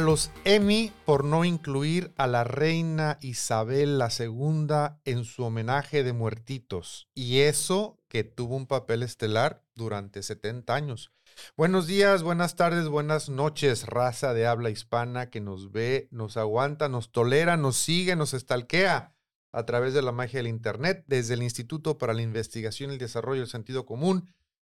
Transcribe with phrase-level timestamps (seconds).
[0.00, 4.66] Los Emmy por no incluir a la reina Isabel II
[5.04, 7.08] en su homenaje de muertitos.
[7.14, 11.12] Y eso que tuvo un papel estelar durante 70 años.
[11.56, 16.88] Buenos días, buenas tardes, buenas noches, raza de habla hispana que nos ve, nos aguanta,
[16.88, 19.14] nos tolera, nos sigue, nos estalquea
[19.52, 22.98] a través de la magia del Internet, desde el Instituto para la Investigación y el
[22.98, 24.28] Desarrollo del Sentido Común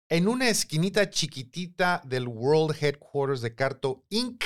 [0.10, 4.44] en una esquinita chiquitita del World Headquarters de Carto Inc.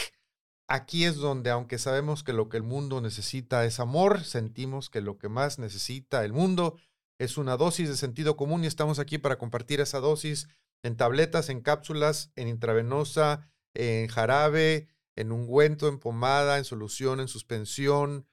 [0.68, 5.02] Aquí es donde, aunque sabemos que lo que el mundo necesita es amor, sentimos que
[5.02, 6.78] lo que más necesita el mundo
[7.20, 10.50] es una dosis de sentido común y estamos aquí para compartir esa dosis
[10.84, 17.28] en tabletas, en cápsulas, en intravenosa, en jarabe, en ungüento, en pomada, en solución, en
[17.28, 18.28] suspensión,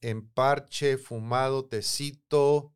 [0.00, 2.72] en parche, fumado, tecito,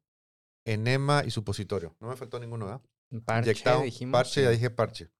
[0.66, 1.96] enema y supositorio.
[2.00, 2.82] No me faltó ninguno, ¿verdad?
[3.24, 4.12] Parche, dijimos.
[4.12, 5.10] Parche, ya dije parche.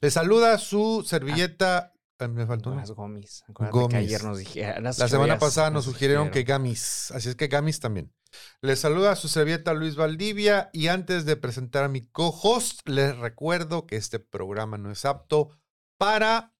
[0.00, 1.78] Le saluda su servilleta.
[1.78, 2.74] Ah, me faltó.
[2.74, 3.44] Las gomis.
[3.48, 3.90] Gomis.
[3.90, 4.84] Que ayer nos dijeron.
[4.84, 7.10] La semana pasada nos sugirieron que gamis.
[7.12, 8.12] Así es que gamis también.
[8.60, 10.70] Le saluda su servilleta Luis Valdivia.
[10.72, 15.50] Y antes de presentar a mi co-host, les recuerdo que este programa no es apto
[15.98, 16.54] para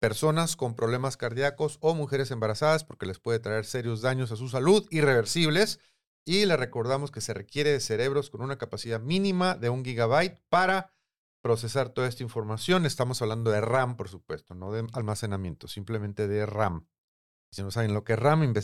[0.00, 4.48] personas con problemas cardíacos o mujeres embarazadas porque les puede traer serios daños a su
[4.48, 5.78] salud irreversibles.
[6.24, 10.40] Y le recordamos que se requiere de cerebros con una capacidad mínima de un gigabyte
[10.48, 10.92] para
[11.42, 12.86] procesar toda esta información.
[12.86, 16.86] Estamos hablando de RAM, por supuesto, no de almacenamiento, simplemente de RAM.
[17.50, 18.54] Si no saben lo que es RAM,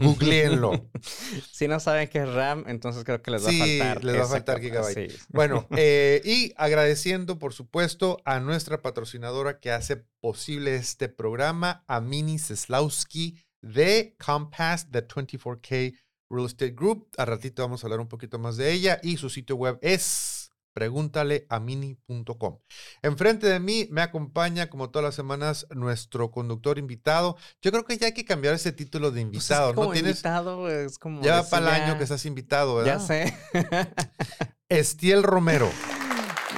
[0.00, 0.90] googleenlo.
[1.50, 4.04] si no saben qué es RAM, entonces creo que les va a faltar.
[4.04, 5.18] les va a faltar gigabyte.
[5.30, 12.02] Bueno, eh, y agradeciendo, por supuesto, a nuestra patrocinadora que hace posible este programa, a
[12.02, 17.08] Mini Seslowski de Compass, de 24K Real Estate Group.
[17.16, 20.33] A ratito vamos a hablar un poquito más de ella y su sitio web es
[20.74, 22.58] pregúntaleamini.com.
[23.02, 27.36] Enfrente de mí me acompaña, como todas las semanas, nuestro conductor invitado.
[27.62, 29.92] Yo creo que ya hay que cambiar ese título de Pues invitado, es como ¿no?
[29.92, 31.22] Tienes, invitado, es como.
[31.22, 32.98] ya va decir, para el año que estás invitado, ¿verdad?
[32.98, 33.34] Ya sé.
[34.68, 35.70] Estiel Romero.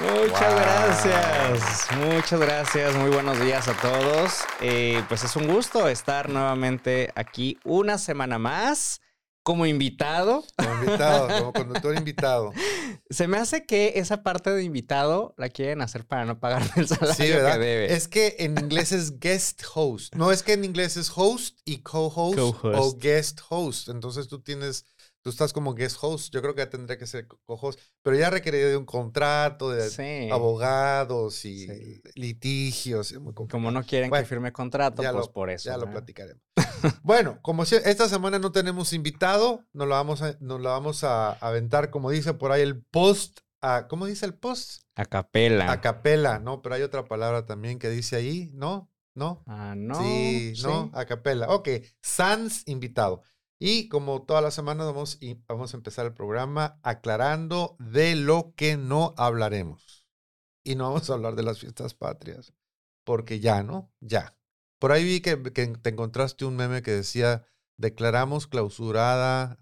[0.02, 0.60] Muchas Wow.
[0.60, 4.40] gracias, muchas gracias, muy buenos días a todos.
[4.60, 9.00] Eh, pues es un gusto estar nuevamente aquí una semana más
[9.46, 10.42] como invitado.
[10.56, 12.52] Como invitado, como conductor invitado.
[13.10, 16.88] Se me hace que esa parte de invitado la quieren hacer para no pagarme el
[16.88, 17.52] salario Sí, ¿verdad?
[17.52, 17.94] que debe.
[17.94, 20.16] Es que en inglés es guest host.
[20.16, 23.88] No, es que en inglés es host y co-host o guest host.
[23.88, 24.84] Entonces tú tienes,
[25.26, 26.32] tú estás como guest host.
[26.32, 29.90] Yo creo que ya tendría que ser co-host, pero ya requeriría de un contrato, de
[29.90, 30.30] Sí.
[30.30, 32.00] abogados y Sí.
[32.14, 33.12] litigios.
[33.20, 35.68] muy Como no quieren Bueno, que firme contrato, pues lo- por eso.
[35.68, 35.90] Ya lo ¿no?
[35.90, 36.40] platicaremos.
[37.02, 41.02] bueno, como si esta semana no tenemos invitado, nos la vamos a, nos la vamos
[41.02, 43.40] a aventar, como dice por ahí el post.
[43.62, 44.82] A, ¿Cómo dice el post?
[44.94, 45.72] A capela.
[45.72, 46.62] A capela, ¿no?
[46.62, 48.92] Pero hay otra palabra también que dice ahí, ¿no?
[49.16, 49.42] ¿No?
[49.46, 49.98] Ah, no.
[50.00, 50.90] sí, ¿no?
[50.94, 51.48] A capela.
[51.48, 51.68] Ok,
[52.00, 53.22] Sans invitado.
[53.58, 58.76] Y como toda la semana vamos, vamos a empezar el programa aclarando de lo que
[58.76, 60.06] no hablaremos.
[60.62, 62.52] Y no vamos a hablar de las fiestas patrias,
[63.04, 63.92] porque ya, ¿no?
[64.00, 64.36] Ya.
[64.78, 67.46] Por ahí vi que te encontraste un meme que decía,
[67.78, 69.58] declaramos clausurada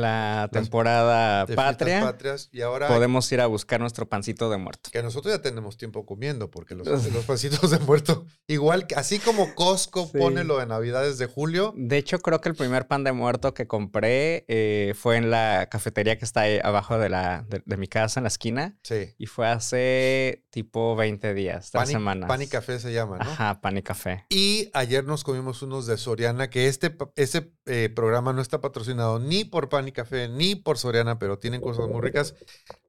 [0.00, 2.00] La temporada de patria.
[2.00, 4.90] patrias y ahora Podemos ir a buscar nuestro pancito de muerto.
[4.92, 9.18] que nosotros ya tenemos tiempo comiendo, porque los, los pancitos de muerto, igual que así
[9.18, 10.18] como Costco Sí.
[10.18, 13.54] pone lo de Navidades de julio, De hecho, creo que el primer pan de muerto
[13.54, 17.76] que compré eh, fue en la cafetería que está ahí abajo de, la, de, de
[17.76, 18.76] mi casa, en la esquina.
[18.82, 19.10] sí.
[19.18, 22.28] Y fue hace tipo 20 días, tres Pan y, semanas.
[22.28, 23.22] pan y café se llama, ¿no?
[23.30, 24.26] Ajá, pan y café.
[24.28, 29.18] Y ayer nos comimos unos de Soriana, que este, este eh, programa no está patrocinado
[29.18, 32.34] ni por Pan y Café ni por Soriana, pero tienen cosas muy ricas.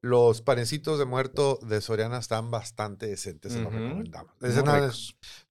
[0.00, 4.32] Los panecitos de muerto de Soriana están bastante decentes, se los recomendamos.
[4.40, 4.80] Nada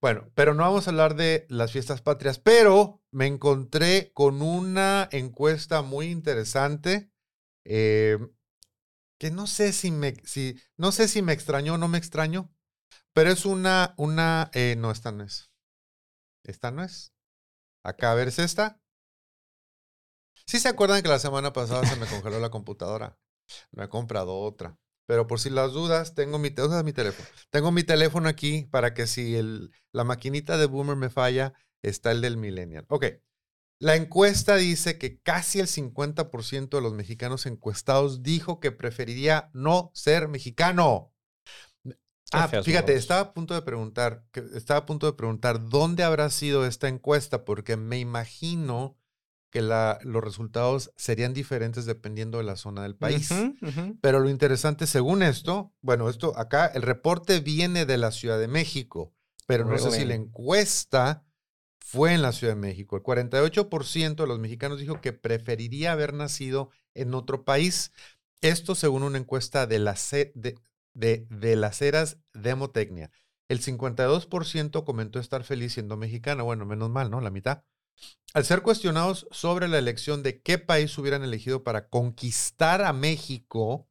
[0.01, 5.07] bueno, pero no vamos a hablar de las fiestas patrias, pero me encontré con una
[5.11, 7.11] encuesta muy interesante.
[7.65, 8.17] eh,
[9.19, 12.51] que no sé si me, si, no sé si me extrañó o no me extrañó,
[13.13, 15.51] pero es una, una, eh, no, esta no es.
[16.43, 17.13] Esta no es.
[17.83, 18.82] Acá, a ver, ¿es esta?
[20.45, 23.17] Sí se acuerdan que la semana pasada se me congeló la computadora.
[23.71, 24.77] Me he comprado otra.
[25.05, 27.27] Pero por si las dudas, tengo mi, ¿dónde está mi teléfono.
[27.49, 32.11] Tengo mi teléfono aquí para que si el, la maquinita de Boomer me falla, está
[32.11, 32.85] el del Millennial.
[32.89, 33.05] Ok.
[33.79, 39.91] La encuesta dice que casi el 50% de los mexicanos encuestados dijo que preferiría no
[39.93, 41.13] ser mexicano.
[42.31, 44.25] Ah, fíjate, estaba a punto de preguntar,
[44.55, 48.97] estaba a punto de preguntar dónde habrá sido esta encuesta, porque me imagino
[49.53, 53.29] que la, los resultados serían diferentes dependiendo de la zona del país.
[54.01, 58.47] Pero lo interesante, según esto, bueno, esto acá, el reporte viene de la Ciudad de
[58.47, 59.13] México,
[59.45, 61.23] pero no sé si la encuesta
[61.77, 62.97] fue en la Ciudad de México.
[62.97, 67.91] El 48% de los mexicanos dijo que preferiría haber nacido en otro país.
[68.41, 70.57] Esto según una encuesta de de,
[70.95, 73.11] de, de las eras Demotecnia.
[73.49, 76.43] El 52% comentó estar feliz siendo mexicano.
[76.43, 77.21] Bueno, menos mal, ¿no?
[77.21, 77.65] La mitad.
[78.33, 83.87] Al ser cuestionados sobre la elección de qué país hubieran elegido para conquistar a México,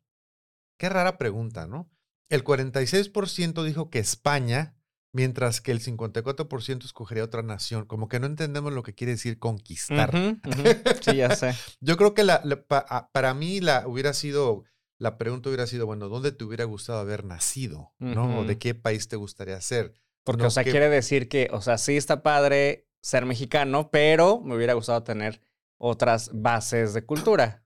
[0.79, 1.91] qué rara pregunta, ¿no?
[2.29, 4.75] El 46% dijo que España,
[5.13, 7.85] mientras que el 54% escogería otra nación.
[7.87, 10.11] Como que no entendemos lo que quiere decir conquistar.
[11.03, 11.55] Sí, ya sé.
[11.81, 14.65] Yo creo que la, la- pa- a- para mí la hubiera sido,
[14.99, 17.93] la pregunta hubiera sido, bueno, ¿dónde te hubiera gustado haber nacido?
[17.99, 18.41] ¿No?
[18.41, 19.93] ¿O de qué país te gustaría ser?
[20.25, 23.91] Porque, No, o sea, que- quiere decir que, o sea, sí está padre ser mexicano,
[23.91, 25.41] pero me hubiera gustado tener
[25.79, 27.65] otras bases de cultura.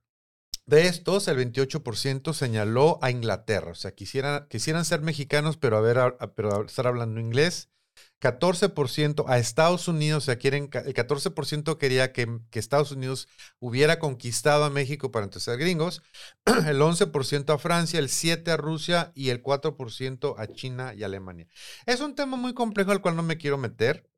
[0.67, 3.71] De estos, el 28% señaló a Inglaterra.
[3.71, 7.71] O sea, quisieran, quisieran ser mexicanos, pero, a- pero estar hablando inglés.
[8.19, 13.29] 14% a Estados Unidos, o sea, quieren, el 14% quería que, que Estados Unidos
[13.59, 16.03] hubiera conquistado a México para entonces ser gringos,
[16.67, 21.47] el 11% a Francia, el 7% a Rusia y el 4% a China y Alemania.
[21.87, 24.09] Es un tema muy complejo al cual no me quiero meter,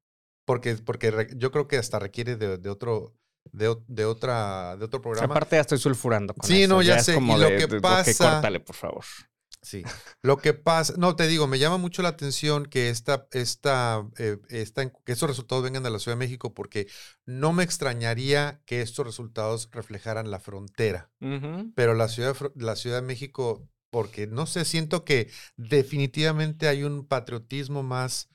[0.49, 3.15] porque, porque yo creo que hasta requiere de, de otro,
[3.53, 5.35] de, de otra, de otro programa.
[5.35, 7.81] Aparte ya estoy sulfurando con Sí, eso, no, ya sé, como y lo de- que
[7.81, 9.05] pasa- córtale, por favor.
[9.61, 9.83] Sí.
[10.23, 14.39] Lo que pasa, no te digo, me llama mucho la atención que esta, esta, eh,
[14.49, 16.87] esta que estos resultados vengan de la Ciudad de México, porque
[17.27, 21.11] no me extrañaría que estos resultados reflejaran la frontera.
[21.75, 27.07] Pero la Ciudad, la Ciudad de México, porque no sé, siento que definitivamente hay un
[27.07, 28.29] patriotismo más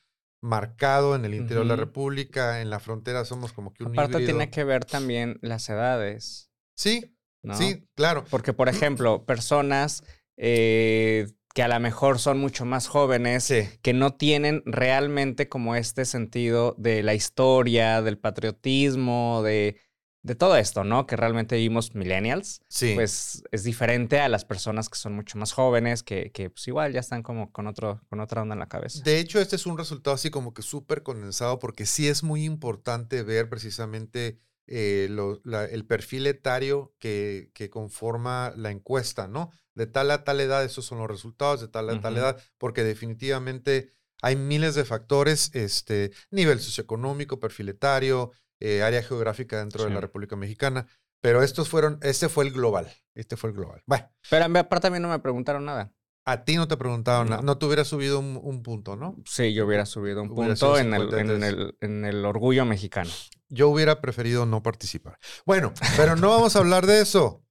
[0.44, 1.76] marcado en el interior de la.
[1.78, 4.28] República, en la frontera somos como que un Aparte híbrido.
[4.38, 7.56] tiene que ver también las edades, Sí, ¿no?
[7.58, 8.26] sí, claro.
[8.30, 10.04] Porque, por ejemplo, personas
[10.38, 13.70] eh, que a lo mejor son mucho más jóvenes, Sí.
[13.82, 19.78] que no tienen realmente como este sentido de la historia, del patriotismo, de,
[20.24, 21.06] de todo esto, ¿no?
[21.06, 22.94] Que realmente vivimos millennials, Sí.
[22.96, 26.94] pues es diferente a las personas que son mucho más jóvenes, que, que pues igual
[26.94, 29.04] ya están como con, otro, con otra onda en la cabeza.
[29.04, 32.46] De hecho, este es un resultado así como que súper condensado porque sí es muy
[32.46, 39.52] importante ver precisamente eh, lo- la- el perfil etario que, que conforma la encuesta, ¿no?
[39.76, 42.86] De tal a tal edad, esos son los resultados, de tal a tal edad, porque
[42.86, 43.90] definitivamente
[44.22, 48.32] hay miles de factores, este, nivel socioeconómico, perfil etario,
[48.64, 50.02] eh, área geográfica dentro de la.
[50.02, 50.88] República Mexicana,
[51.22, 53.82] pero estos fueron, este fue el global, este fue el global.
[53.86, 55.94] Bueno, Pero aparte a mí no me preguntaron nada.
[56.26, 57.58] a ti no te preguntaron nada, No.
[57.58, 59.16] te hubiera subido un, un punto, ¿no?
[59.26, 61.44] Sí, yo hubiera subido un Hubiera punto en el, en, 53.
[61.54, 63.10] el, en el orgullo mexicano.
[63.50, 65.18] Yo hubiera preferido no participar.
[65.46, 67.42] Bueno, pero no vamos a hablar de eso.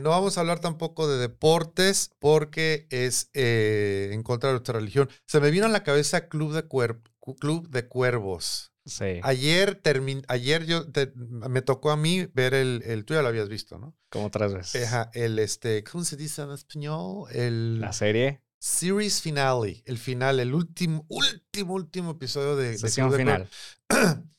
[0.00, 5.08] No vamos a hablar tampoco de deportes porque es eh, en contra de nuestra religión.
[5.26, 8.72] Se me vino a la cabeza Club de, Cuer- Cu- Club de Cuervos.
[8.86, 13.22] Sí, Ayer, termin- ayer yo te- me tocó a mí ver el, el, tú ya
[13.22, 13.96] lo habías visto, ¿no?
[14.10, 14.84] como tres veces.
[14.86, 17.28] Ajá, el, este, ¿cómo se dice en español?
[17.32, 23.16] El La serie, series finale, el final, el último, último, último episodio de, sesión de
[23.18, 23.48] final.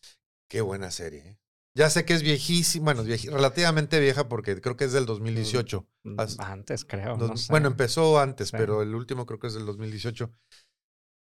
[0.49, 1.19] Qué buena serie.
[1.19, 1.39] ¿eh?
[1.75, 5.05] Ya sé que es viejísima, bueno, es vieji- relativamente vieja porque creo que es del
[5.05, 5.87] 2018.
[6.17, 7.17] As- Antes, creo.
[7.17, 7.51] Dos- no sé.
[7.51, 8.55] Bueno, empezó antes, Sí.
[8.57, 10.31] pero el último creo que es del 2018.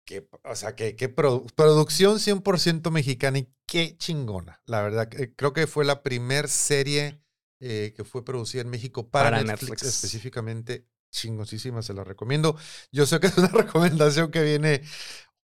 [0.04, 4.60] Que, o sea, que, que produ- producción 100% mexicana y qué chingona.
[4.66, 7.20] La verdad, que creo que fue la primer serie
[7.60, 9.82] eh, que fue producida en México para, Para Netflix, Netflix.
[9.94, 10.86] específicamente.
[11.12, 12.56] Chingosísima, se la recomiendo.
[12.90, 14.82] Yo sé que es una recomendación que viene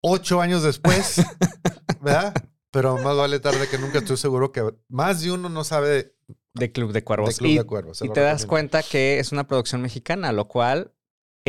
[0.01, 1.21] ocho años después,
[2.01, 2.33] ¿verdad?
[2.71, 3.99] Pero más vale tarde que nunca.
[3.99, 6.15] Estoy seguro que más de uno no sabe de,
[6.55, 7.37] de Club de Cuervos.
[7.37, 8.01] Club y de Cuervos.
[8.01, 8.47] y te das recomiendo.
[8.49, 10.93] cuenta que es una producción mexicana, lo cual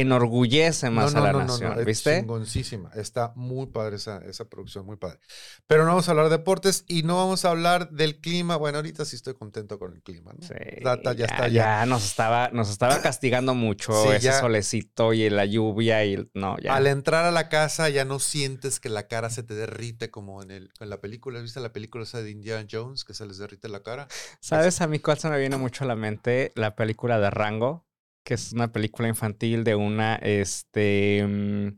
[0.00, 2.21] enorgullece más a la nación, es ¿viste?
[2.21, 2.90] chingoncísima.
[2.95, 5.19] Está muy padre esa, esa producción, muy padre.
[5.66, 8.57] Pero no vamos a hablar de deportes y no vamos a hablar del clima.
[8.57, 10.47] Bueno, ahorita sí estoy contento con el clima, ¿no?
[10.47, 11.80] Sí, Ya está, ya está, ya.
[11.80, 14.40] ya nos estaba, nos estaba castigando mucho Sí, ese ya.
[14.40, 16.75] solecito y la lluvia y no, ya.
[16.75, 20.42] Al entrar a la casa ya no sientes que la cara se te derrite como
[20.42, 21.40] en, el, en la película.
[21.40, 24.09] ¿Viste la película esa de Indiana Jones que se les derrite la cara?
[24.40, 26.52] ¿Sabes a mí cuál se me viene mucho a la mente?
[26.54, 27.87] La película de Rango,
[28.31, 31.69] que es una película infantil de una, este, mm,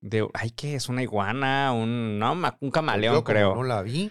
[0.00, 0.88] de, ay, ¿qué es?
[0.88, 3.54] Una iguana, un, no, un camaleón, Yo creo.
[3.54, 4.10] No la vi.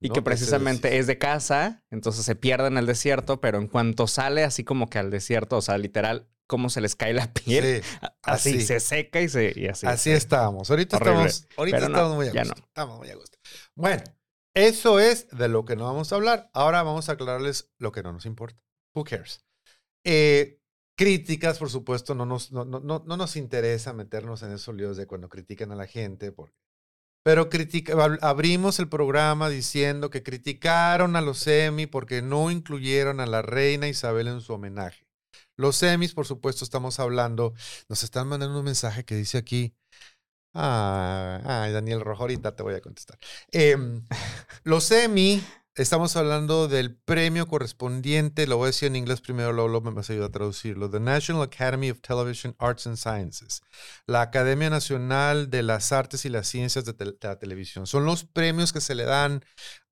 [0.00, 3.56] Y no que sé precisamente es de casa, entonces se pierde en el desierto, pero
[3.56, 7.14] en cuanto sale así como que al desierto, o sea, literal, cómo se les cae
[7.14, 7.88] la piel, Sí,
[8.22, 8.60] así, así.
[8.60, 9.86] se seca y se y así.
[9.86, 10.16] así sí.
[10.16, 10.68] estábamos.
[10.70, 11.24] Ahorita Horrible.
[11.24, 12.54] estamos, ahorita Pero no, estamos muy a ya gusto.
[12.60, 12.66] no.
[12.66, 13.38] Estamos muy a gusto.
[13.74, 14.02] Bueno,
[14.54, 16.50] eso es de lo que no vamos a hablar.
[16.52, 18.60] Ahora vamos a aclararles lo que no nos importa.
[18.94, 19.42] Who cares?
[20.04, 20.59] Eh,
[21.00, 24.96] críticas, por supuesto, no nos, no, no, no, no nos interesa meternos en esos líos
[24.98, 26.54] de cuando critican a la gente, porque
[27.24, 33.20] Pero critica- ab- abrimos el programa diciendo que criticaron a los Emmy porque no incluyeron
[33.20, 35.06] a la reina Isabel en su homenaje.
[35.58, 37.54] Los Emmys, por supuesto, estamos hablando.
[37.88, 39.74] Nos están mandando un mensaje que dice aquí.
[40.54, 43.18] Ah, ay, Daniel Rojo, ahorita te voy a contestar.
[43.52, 44.02] Em,
[44.64, 45.42] los Emmy,
[45.80, 50.10] estamos hablando del premio correspondiente, lo voy a decir en inglés primero, luego, me vas
[50.10, 50.90] a ayudar a traducirlo.
[50.90, 53.62] The National Academy of Television Arts and Sciences,
[54.06, 57.86] la Academia Nacional de las Artes y las Ciencias de, la Televisión.
[57.86, 59.42] Son los premios que se le dan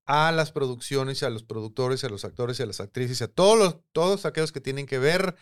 [0.05, 3.59] a las producciones a los productores a los actores y a las actrices a todos,
[3.59, 5.37] los, todos aquellos que tienen que ver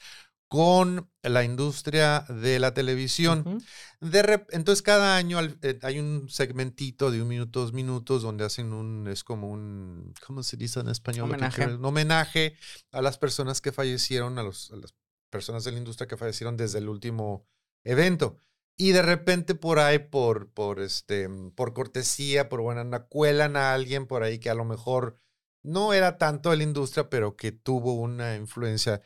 [0.48, 3.62] con la industria de la televisión.
[4.00, 8.44] De rep- entonces, cada año eh, hay un segmentito de un minuto, dos minutos, donde
[8.44, 11.24] hacen un, es como un, ¿cómo se dice en español?
[11.24, 11.66] Homenaje.
[11.66, 12.56] Un homenaje
[12.92, 14.94] a las personas que fallecieron, a, los, a las
[15.30, 17.46] personas de la industria que fallecieron desde el último
[17.84, 18.38] evento.
[18.78, 24.06] Y de repente por ahí, por, por, este, por cortesía, por buena cuelan a alguien
[24.06, 25.18] por ahí que a lo mejor
[25.62, 29.00] no era tanto de la industria, pero que tuvo una influencia,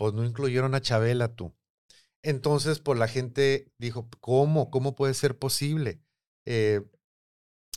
[0.00, 1.54] pues no incluyeron a Chabela tú.
[2.22, 4.70] Entonces, pues la gente dijo, ¿cómo?
[4.70, 6.00] ¿Cómo puede ser posible?
[6.46, 6.80] Eh,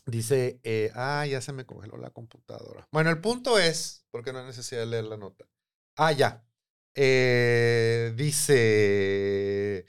[0.06, 2.88] dice, eh, ah, ya se me congeló la computadora.
[2.94, 5.50] Bueno, el punto es, porque no hay necesidad de leer la nota.
[5.98, 6.48] Ah, ya.
[6.96, 9.86] Eh, dice,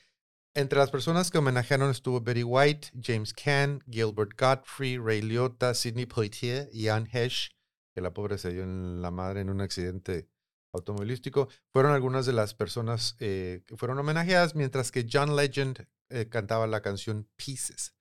[0.55, 6.07] entre las personas que homenajearon estuvo Betty White, James Caan, Gilbert Godfrey, Ray Liotta, Sidney
[6.07, 7.53] Poitier y Anne Hesh,
[7.95, 10.34] que la pobre se dio en la madre en un accidente
[10.75, 11.49] automovilístico.
[11.73, 16.67] Fueron algunas de las personas eh, que fueron homenajeadas, mientras que John Legend eh, cantaba
[16.67, 17.95] la canción Pieces.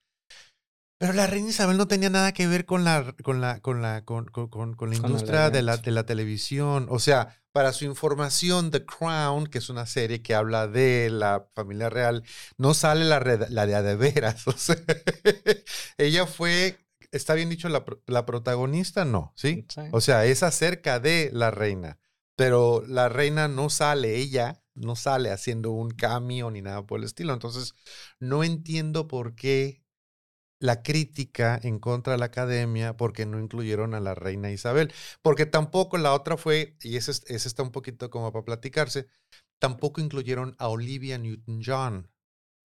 [1.00, 4.06] Pero la reina Isabel no tenía nada que ver con la, con la, con la,
[4.06, 6.88] con, con- con- la industria de la, de la televisión.
[6.90, 11.46] O sea, para su información, The Crown, que es una serie que habla de la
[11.56, 12.24] familia real,
[12.58, 14.48] no sale la, red- la de a de veras.
[14.48, 14.78] O sea,
[15.98, 16.78] ella fue,
[17.12, 19.66] está bien dicho, la, la protagonista, no, ¿sí?
[19.70, 19.82] Sí.
[19.92, 21.98] O sea, es acerca de la reina,
[22.36, 27.06] pero la reina no sale, ella no sale haciendo un cameo ni nada por el
[27.06, 27.34] estilo.
[27.34, 27.74] Entonces,
[28.20, 29.84] no entiendo por qué
[30.60, 34.94] la crítica en contra de la academia porque no incluyeron a la reina Isabel.
[35.22, 39.08] Porque tampoco la otra fue, y ese, es- ese está un poquito como para platicarse,
[39.60, 42.10] tampoco incluyeron a Olivia Newton-John.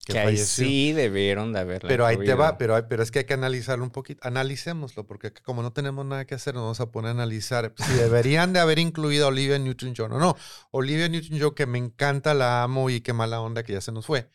[0.09, 3.11] Que, Que ahí sí debieron de haberla Pero ahí te va, pero, hay- pero es
[3.11, 4.19] que hay que analizarlo un poquito.
[4.27, 7.93] Analicémoslo, porque como no tenemos nada que hacer, nos vamos a poner a analizar si
[7.93, 10.35] deberían de haber incluido a Olivia Newton-John o no.
[10.71, 14.05] Olivia Newton-John, que me encanta, la amo y qué mala onda que ya se nos
[14.07, 14.29] fue.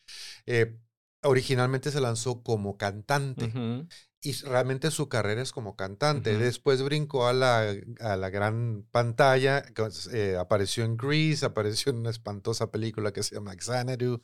[0.47, 0.79] eh,
[1.27, 3.89] originalmente se lanzó como cantante Ujú.
[4.21, 6.37] y realmente su carrera es como cantante.
[6.37, 9.65] Después brincó a la, a la gran pantalla,
[10.13, 14.21] eh, apareció en Grease, apareció en una espantosa película que se llama Xanadu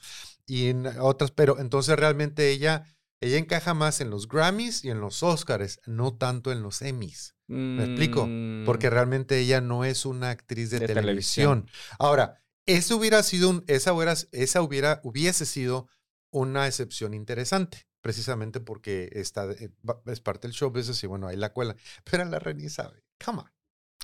[0.51, 2.85] y en otras, pero entonces realmente ella,
[3.21, 7.37] ella encaja más en los Grammys y en los Oscars, no tanto en los Emmys.
[7.47, 8.23] ¿Me explico?
[8.65, 11.63] Porque Mm, realmente ella no es una actriz de, De televisión.
[11.67, 11.97] televisión.
[11.99, 15.89] Ahora, eso hubiera sido un, esa, hubiera, esa hubiera, hubiese sido
[16.33, 19.71] una excepción interesante, precisamente porque está, eh,
[20.07, 21.77] es parte del show business y bueno, ahí la cuela.
[22.05, 23.51] Pero la reina Isabel, come on,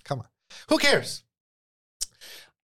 [0.09, 0.31] come on.
[0.69, 1.27] Who cares?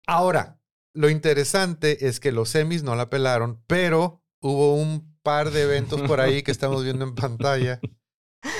[0.06, 0.59] Ahora,
[0.94, 6.00] lo interesante es que los semis no la pelaron, pero hubo un par de eventos
[6.02, 7.80] por ahí que estamos viendo en pantalla.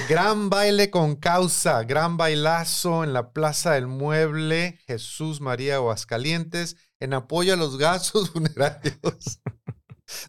[0.09, 7.15] Gran baile con causa, gran bailazo en la Plaza del Mueble, Jesús María Aguascalientes, en
[7.15, 9.41] apoyo a los gastos funerarios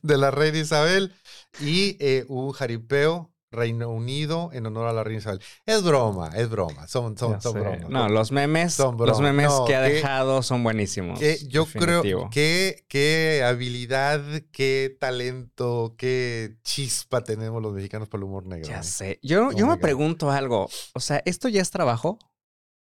[0.01, 1.13] de la reina Isabel
[1.59, 5.41] y eh, hubo un jaripeo Reino Unido en honor a la reina Isabel.
[5.65, 7.89] Es broma, es broma, son, son, son bromas.
[7.89, 11.19] No, los memes, Son los memes No, que ha que- dejado son buenísimos.
[11.19, 18.23] Que yo creo que qué habilidad, qué talento, qué chispa tenemos los mexicanos para el
[18.23, 18.69] humor negro.
[18.69, 18.83] Ya ¿eh?
[18.83, 19.19] sé.
[19.21, 19.81] Yo, Oh yo me God.
[19.81, 20.69] pregunto algo.
[20.93, 22.17] O sea, ¿esto ya es trabajo?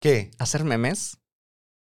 [0.00, 0.30] ¿Qué?
[0.38, 1.16] ¿Hacer memes?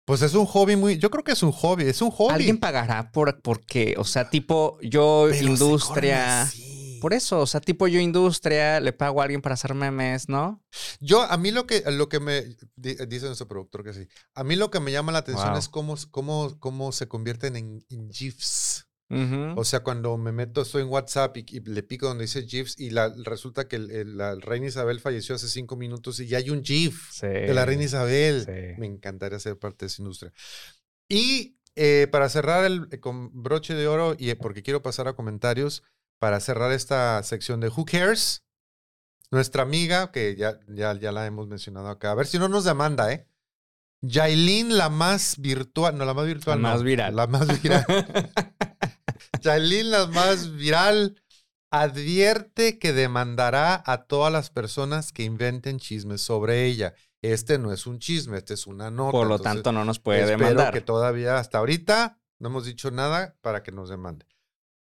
[0.05, 2.33] Pues es un hobby muy, yo creo que es un hobby, es un hobby.
[2.35, 6.43] ¿Alguien pagará por porque, o sea, tipo yo Pero se industria?
[6.43, 6.76] así.
[7.01, 10.63] Por eso, o sea, tipo yo industria, le pago a alguien para hacer memes, ¿no?
[10.99, 12.43] Yo, a mí lo que, lo que me,
[12.75, 15.57] di- dice nuestro productor que sí, a mí lo que me llama la atención Wow.
[15.59, 18.85] es cómo, cómo, cómo se convierten en, en GIFs.
[19.09, 19.53] Ujú.
[19.55, 22.77] O sea, cuando me meto, estoy en WhatsApp y, y le pico donde dice GIFs
[22.77, 26.39] y la, resulta que el- el- la reina Isabel falleció hace cinco minutos y ya
[26.39, 27.27] hay un GIF Sí.
[27.27, 28.43] de la reina Isabel.
[28.45, 28.79] sí.
[28.81, 30.33] Me encantaría ser parte de esa industria.
[31.09, 35.07] Y eh, para cerrar el, eh, con broche de oro, y eh, porque quiero pasar
[35.07, 35.83] a comentarios,
[36.19, 38.43] para cerrar esta sección de Who Cares,
[39.31, 42.63] nuestra amiga, que ya, ya, ya la hemos mencionado acá, a ver si no nos
[42.63, 43.27] demanda, ¿eh?
[44.01, 47.15] Yailin, la más virtual, no, la más virtual, La no, más viral.
[47.15, 47.85] La más viral.
[49.41, 51.21] Yailin, la más viral,
[51.71, 56.93] advierte que demandará a todas las personas que inventen chismes sobre ella.
[57.21, 59.11] Este no es un chisme, este es una nota.
[59.11, 60.73] Por lo entonces, tanto, no nos puede espero demandar.
[60.73, 64.25] que todavía hasta ahorita no hemos dicho nada para que nos demande.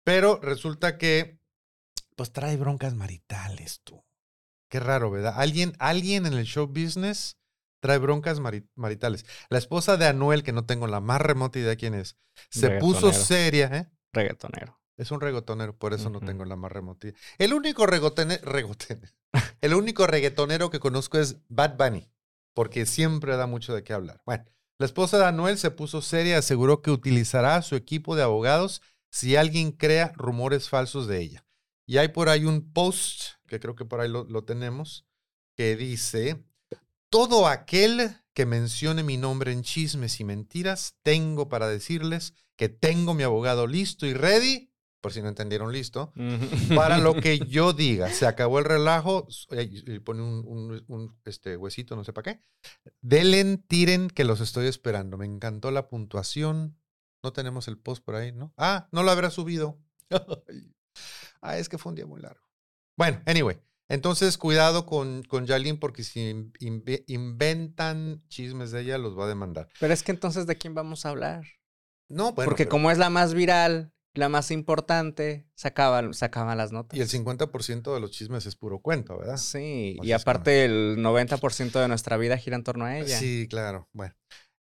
[0.03, 1.39] Pero resulta que,
[2.15, 4.03] pues trae broncas maritales, tú.
[4.69, 5.35] Qué raro, ¿verdad?
[5.37, 7.37] Alguien, alguien en el show business
[7.79, 9.25] trae broncas mari- maritales.
[9.49, 12.17] La esposa de Anuel, que no tengo la más remota idea quién es,
[12.49, 13.25] se puso Reggaetonero.
[13.25, 13.91] seria, ¿eh?
[14.13, 14.79] Reggaetonero.
[14.97, 17.19] Es un regotonero, por eso no tengo la más remota idea.
[17.39, 18.39] El único regotene-
[19.61, 22.09] el único reggaetonero que conozco es Bad Bunny,
[22.53, 24.21] porque siempre da mucho de qué hablar.
[24.25, 24.45] Bueno,
[24.77, 28.23] la esposa de Anuel se puso seria y aseguró que utilizará a su equipo de
[28.23, 28.81] abogados
[29.13, 31.45] si alguien crea rumores falsos de ella.
[31.85, 35.05] Y hay por ahí un post, que creo que por ahí lo, lo tenemos,
[35.55, 36.43] que dice,
[37.11, 43.13] todo aquel que mencione mi nombre en chismes y mentiras, tengo para decirles que tengo
[43.13, 46.11] mi abogado listo y ready, por si no entendieron listo,
[46.73, 48.09] para lo que yo diga.
[48.09, 52.33] Se acabó el relajo, eh, y pone un, un- un, este, huesito, no sé para
[52.33, 52.39] qué.
[53.01, 55.17] Delen, tiren, que los estoy esperando.
[55.17, 56.79] Me encantó la puntuación.
[57.23, 58.53] No tenemos el post por ahí, ¿no?
[58.57, 59.79] Ah, no lo habrá subido.
[61.41, 62.41] ah, es que fue un día muy largo.
[62.97, 63.59] Bueno, anyway.
[63.89, 69.25] Entonces, cuidado con, con Yalin porque si in- inve- inventan chismes de ella, los va
[69.25, 69.69] a demandar.
[69.79, 71.43] Pero es que entonces, ¿de quién vamos a hablar?
[72.09, 72.49] No, bueno.
[72.49, 76.97] Porque pero- como es la más viral, la más importante, sacaban, sacaban las notas.
[76.97, 79.37] Y el 50% de los chismes es puro cuento, ¿verdad?
[79.37, 83.17] Sí, Así y aparte el 90% de nuestra vida gira en torno a ella.
[83.19, 83.89] Sí, claro.
[83.93, 84.13] Bueno.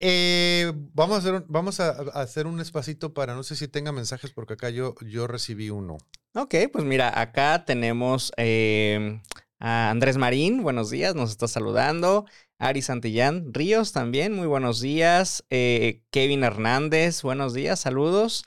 [0.01, 3.67] Eh, vamos a hacer, un, vamos a, a hacer un espacito para, no sé si
[3.69, 5.99] tenga mensajes, porque acá yo, yo recibí uno.
[6.35, 9.21] Ok, pues mira, acá tenemos eh,
[9.59, 12.27] a Andrés Marín, buenos días, nos está saludando.
[12.59, 15.45] Ari Santillán Ríos también, muy buenos días.
[15.51, 18.45] Eh, Kevin Hernández, buenos días, saludos.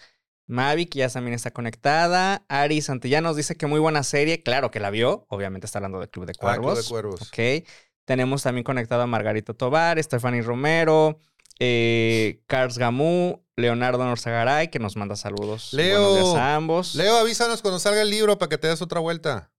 [0.47, 2.43] Mavi, que ya también está conectada.
[2.47, 5.99] Ari Santillán nos dice que muy buena serie, claro que la vio, obviamente está hablando
[5.99, 6.83] de Club de Ah, Club Cuervos.
[6.83, 7.21] de Cuervos.
[7.21, 7.67] Ok.
[8.05, 11.19] Tenemos también conectado a Margarito Tobar, Stephanie Romero,
[11.59, 15.73] eh, Cars Gamú, Leonardo Norzagaray, que nos manda saludos.
[15.73, 16.95] Leo, Buenos días a ambos.
[16.95, 19.51] Leo, avísanos cuando salga el libro para que te des otra vuelta.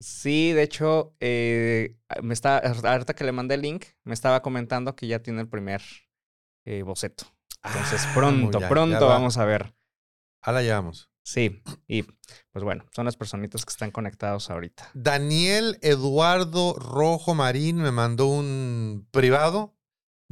[0.00, 4.96] Sí, de hecho, eh, me está, ahorita que le mandé el link, me estaba comentando
[4.96, 5.80] que ya tiene el primer
[6.64, 7.24] eh, boceto.
[7.64, 9.14] Entonces, Ah, pronto, ya- ya pronto va.
[9.14, 9.74] vamos a ver.
[10.40, 11.08] Ah, la llevamos.
[11.24, 12.02] Sí, y
[12.50, 14.90] pues bueno, son las personitas que están conectados ahorita.
[14.94, 19.76] Daniel Eduardo Rojo Marín me mandó un privado.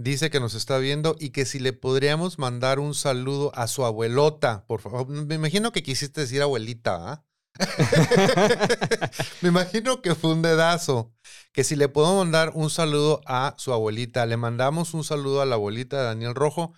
[0.03, 3.85] Dice que nos está viendo y que si le podríamos mandar un saludo a su
[3.85, 5.07] abuelota, por favor.
[5.07, 7.25] Me imagino que quisiste decir abuelita, ¿ah?
[9.43, 11.13] Me imagino que fue un dedazo.
[11.53, 14.25] Que si le puedo mandar un saludo a su abuelita.
[14.25, 16.73] Le mandamos un saludo a la abuelita de Daniel Rojo,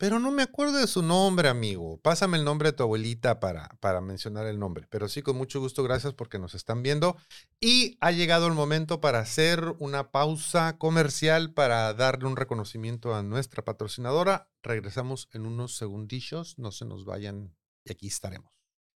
[0.00, 2.00] pero no me acuerdo de su nombre, amigo.
[2.00, 4.86] Pásame el nombre de tu abuelita para, para mencionar el nombre.
[4.88, 7.18] Pero sí, con mucho gusto, gracias porque nos están viendo.
[7.60, 13.22] Y ha llegado el momento para hacer una pausa comercial para darle un reconocimiento a
[13.22, 14.48] nuestra patrocinadora.
[14.62, 18.54] Regresamos en unos segundillos, no se nos vayan y aquí estaremos.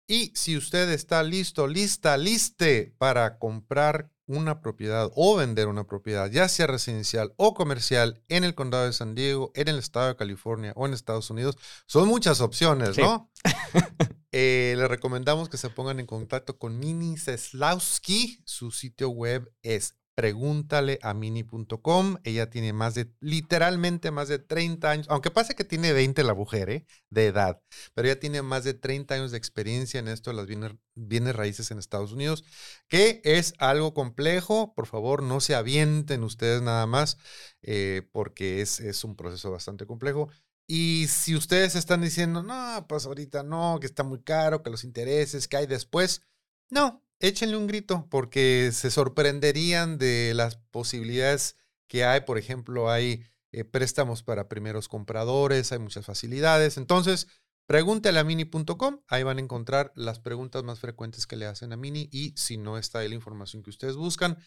[0.05, 6.31] Y si usted está listo, lista, liste para comprar una propiedad o vender una propiedad,
[6.31, 10.15] ya sea residencial o comercial en el condado de San Diego, en el estado de
[10.15, 13.01] California o en Estados Unidos, son muchas opciones, Sí.
[13.01, 13.29] ¿no?
[14.33, 18.41] Eh, le recomendamos que se pongan en contacto con Mini Seslowski.
[18.45, 22.17] Su sitio web es pregúntaleamini.com.
[22.23, 26.33] Ella tiene más de, literalmente más de 30 años, aunque pase que tiene 20 la
[26.33, 26.85] mujer, ¿eh?
[27.09, 27.61] de edad,
[27.93, 31.35] pero ella tiene más de 30 años de experiencia en esto de las bienes, bienes
[31.35, 32.43] raíces en Estados Unidos,
[32.87, 34.73] que es algo complejo.
[34.73, 37.17] Por favor, no se avienten ustedes nada más,
[37.61, 40.29] eh, porque es, es un proceso bastante complejo.
[40.67, 44.85] Y si ustedes están diciendo, no, pues ahorita no, que está muy caro, que los
[44.85, 46.21] intereses, que hay después,
[46.69, 51.55] no, échenle un grito, porque se sorprenderían de las posibilidades
[51.87, 52.21] que hay.
[52.21, 56.77] Por ejemplo, hay eh, préstamos para primeros compradores, hay muchas facilidades.
[56.77, 57.27] Entonces,
[57.65, 61.77] pregúntale a mini.com, ahí van a encontrar las preguntas más frecuentes que le hacen a
[61.77, 64.37] Mini y si no está ahí la información que ustedes buscan,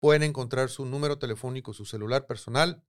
[0.00, 2.84] pueden encontrar su número telefónico, su celular personal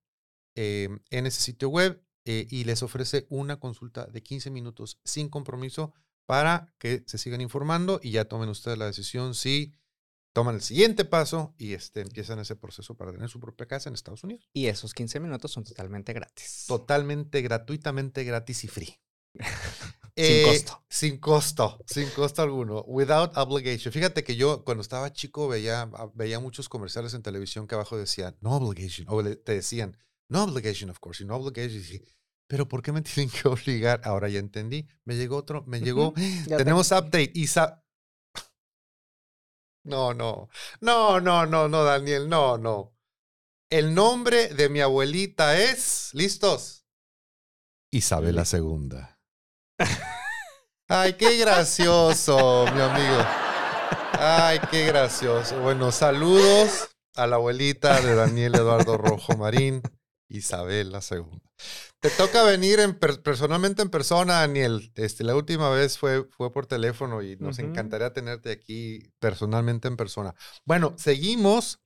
[0.56, 5.30] eh, en ese sitio web eh, y les ofrece una consulta de 15 minutos sin
[5.30, 5.94] compromiso
[6.30, 9.74] para que se sigan informando y ya tomen ustedes la decisión si
[10.32, 13.96] toman el siguiente paso y este, empiezan ese proceso para tener su propia casa en
[13.96, 14.48] Estados Unidos.
[14.54, 16.66] Y esos 15 minutos son totalmente gratis.
[16.68, 19.00] Totalmente gratuitamente gratis y free.
[20.16, 20.84] Sin costo.
[20.88, 22.84] Sin costo, sin costo alguno.
[22.86, 23.92] Without obligation.
[23.92, 27.98] Fíjate que yo cuando estaba chico veía, ah, veía muchos comerciales en televisión que abajo
[27.98, 29.08] decían no obligation.
[29.10, 31.24] O te decían no obligation, of course.
[31.24, 31.82] y No obligation.
[31.82, 32.04] Y
[32.50, 34.02] pero ¿por qué me tienen que obligar?
[34.04, 34.88] Ahora ya entendí.
[35.06, 36.14] Me llegó otro, me llegó.
[36.58, 37.84] Tenemos update y sa-
[39.86, 40.50] No, no.
[40.82, 42.96] No, no, no, no, Daniel, no, no.
[43.72, 46.10] El nombre de mi abuelita es.
[46.14, 46.86] ¿Listos?
[47.92, 48.90] Isabela II.
[50.88, 53.24] Ay, qué gracioso, mi amigo.
[54.14, 55.60] Ay, qué gracioso.
[55.62, 59.84] Bueno, saludos a la abuelita de Daniel Eduardo Rojo Marín,
[60.28, 61.42] Isabela II.
[62.00, 64.92] Te toca venir en personalmente en persona, Daniel.
[64.96, 69.98] Este, la última vez fue, fue por teléfono y nos encantaría tenerte aquí personalmente en
[69.98, 70.34] persona.
[70.66, 71.82] Bueno, seguimos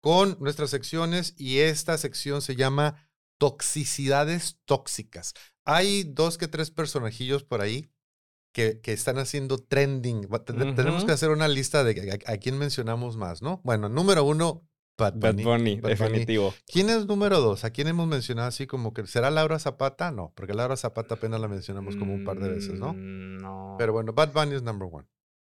[0.00, 5.34] con nuestras secciones y esta sección se llama Toxicidades Tóxicas.
[5.64, 7.90] Hay dos que tres personajillos por ahí
[8.52, 10.28] que, que están haciendo trending.
[10.74, 13.60] Tenemos que hacer una lista de a, a, quién mencionamos más, ¿no?
[13.64, 14.66] Bueno, número uno,
[14.98, 15.80] Bad Bunny.
[15.80, 16.52] definitivo.
[16.66, 17.64] ¿Quién es número dos?
[17.64, 20.10] ¿A quién hemos mencionado así como que será Laura Zapata?
[20.10, 22.92] No, porque Laura Zapata apenas la mencionamos como un par de veces, ¿no?
[22.94, 23.76] Mm, no.
[23.78, 25.06] Pero bueno, Bad Bunny es number one.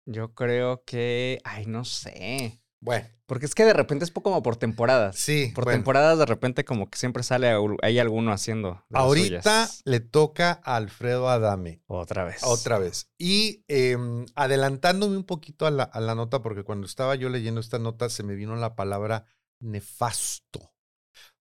[0.05, 2.61] Yo creo que, ay, no sé.
[2.79, 3.07] Bueno.
[3.25, 5.17] Porque es que de repente es poco como por temporadas.
[5.17, 5.51] Sí.
[5.53, 8.85] Por temporadas de repente como que siempre sale hay alguno haciendo.
[8.93, 11.81] Ahorita le toca a Alfredo Adame.
[11.87, 12.41] Otra vez.
[12.43, 13.09] Otra vez.
[13.17, 17.59] Y em, adelantándome un poquito a la, a la nota, porque cuando estaba yo leyendo
[17.59, 19.25] esta nota se me vino la palabra
[19.59, 20.73] nefasto.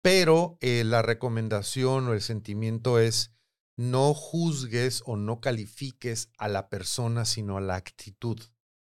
[0.02, 3.34] Pero eh, la recomendación o el sentimiento es
[3.78, 8.40] no juzgues o no califiques a la persona, sino a la actitud.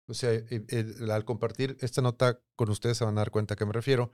[0.08, 3.58] O sea, eh, al compartir esta nota con ustedes se van a dar cuenta a
[3.58, 4.12] qué me refiero.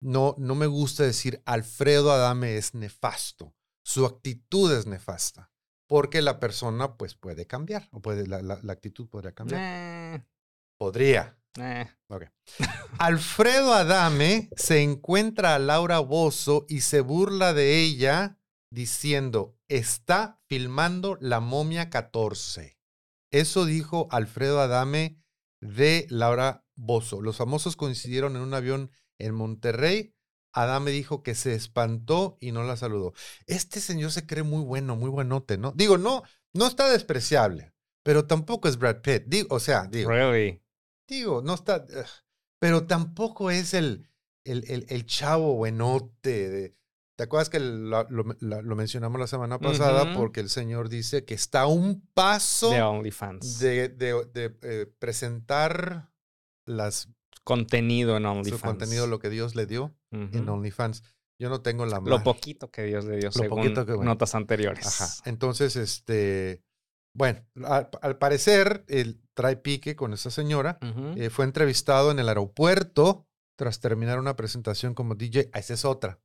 [0.00, 3.54] No, no me gusta decir Alfredo Adame es nefasto.
[3.82, 5.50] Su actitud es nefasta.
[5.86, 7.88] Porque la persona pues puede cambiar.
[7.92, 9.60] O puede, la, la, actitud podría cambiar.
[9.62, 10.24] Eh.
[10.78, 11.36] Podría.
[11.58, 11.86] Eh.
[12.98, 18.38] Alfredo Adame se encuentra a Laura Bozo y se burla de ella
[18.70, 22.76] diciendo, está filmando La momia 14.
[23.30, 25.20] Eso dijo Alfredo Adame
[25.60, 27.20] de Laura Bozo.
[27.20, 30.14] Los famosos coincidieron en un avión en Monterrey.
[30.52, 33.12] Adame dijo que se espantó y no la saludó.
[33.46, 35.72] Este señor se cree muy bueno, muy buenote, ¿no?
[35.72, 37.72] Digo, no, no está despreciable,
[38.04, 39.24] pero tampoco es Brad Pitt.
[39.26, 40.10] Digo, o sea, digo.
[40.10, 40.63] Really?
[41.08, 41.86] Digo, no está.
[42.58, 44.08] Pero tampoco es el,
[44.44, 46.48] el, el, el chavo buenote.
[46.48, 46.76] De,
[47.16, 50.14] ¿Te acuerdas que lo, lo, mencionamos la semana pasada?
[50.14, 53.58] Porque el señor dice que está a un paso de OnlyFans.
[53.60, 56.10] De, de, de eh, presentar
[56.66, 57.08] las
[57.44, 58.60] contenido en OnlyFans.
[58.60, 61.02] Su contenido, lo que Dios le dio en OnlyFans.
[61.38, 64.86] Yo no tengo la Lo poquito que Dios le dio, lo según que, notas anteriores.
[64.86, 65.12] Ajá.
[65.24, 66.62] Entonces, este,
[67.14, 70.78] bueno, al, parecer, él trae pique con esa señora.
[71.16, 75.48] Eh, fue entrevistado en el aeropuerto tras terminar una presentación como DJ.
[75.52, 76.20] Ah, esa es otra.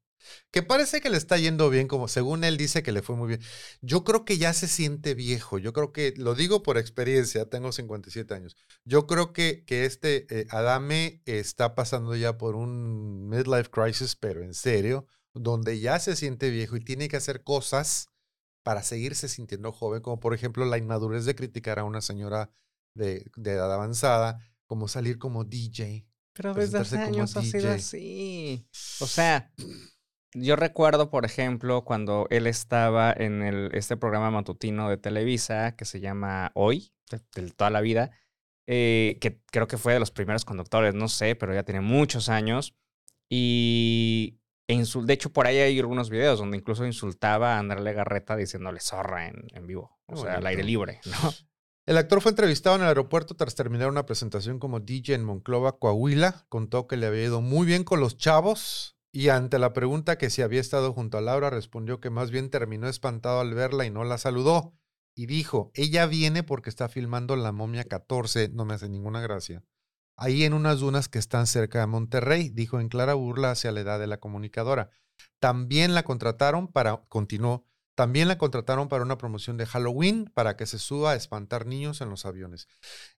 [0.52, 3.28] Que parece que le está yendo bien, como según él dice que le fue muy
[3.28, 3.42] bien.
[3.82, 5.60] Yo creo que ya se siente viejo.
[5.60, 8.58] Yo creo que, lo digo por experiencia, tengo 57 años.
[8.84, 14.44] Yo creo que, que este eh, Adame está pasando ya por un midlife crisis, pero
[14.44, 18.09] en serio, donde ya se siente viejo y tiene que hacer cosas
[18.70, 22.52] para seguirse sintiendo joven, como por ejemplo la inmadurez de criticar a una señora
[22.94, 26.06] de, edad avanzada, como salir como DJ.
[26.34, 28.68] Pero desde hace años ha sido así.
[29.00, 29.52] O sea,
[30.36, 35.86] yo recuerdo, por ejemplo, cuando él estaba en el, este programa matutino de Televisa que
[35.86, 38.12] se llama Hoy, de, toda la vida,
[38.68, 42.30] eh, que creo que fue de los primeros conductores, no sé, pero ya tiene muchos
[42.30, 42.76] años.
[43.32, 48.36] Y e de hecho, por ahí hay algunos videos donde incluso insultaba a André Legarreta
[48.36, 51.12] diciéndole zorra en, en vivo, o sea, al aire libre, ¿no?
[51.88, 55.80] El actor fue entrevistado en el aeropuerto tras terminar una presentación como DJ en Monclova,
[55.80, 56.46] Coahuila.
[56.48, 60.30] Contó que le había ido muy bien con los chavos y ante la pregunta que
[60.30, 63.90] si había estado junto a Laura, respondió que más bien terminó espantado al verla y
[63.90, 64.78] no la saludó.
[65.16, 69.64] Y dijo, ella viene porque está filmando La momia 14, no me hace ninguna gracia
[70.20, 73.80] ahí en unas dunas que están cerca de Monterrey, dijo en clara burla hacia la
[73.82, 74.90] edad de la comunicadora.
[75.40, 80.66] También la contrataron para, continuó, también la contrataron para una promoción de Halloween para que
[80.66, 82.70] se suba a espantar niños en los aviones.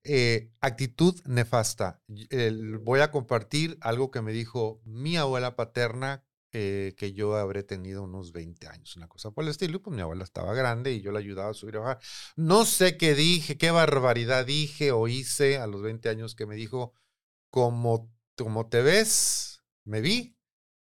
[0.03, 2.01] Eh, actitud nefasta.
[2.81, 8.03] voy a compartir algo que me dijo mi abuela paterna eh, que yo habré tenido
[8.03, 9.81] unos 20 años, una cosa por el estilo.
[9.81, 11.99] Pues mi abuela estaba grande y yo la ayudaba a subir y bajar.
[12.35, 16.55] No sé qué dije, qué barbaridad dije o hice a los 20 años que me
[16.55, 16.93] dijo,
[17.49, 20.37] como, como te ves, me vi,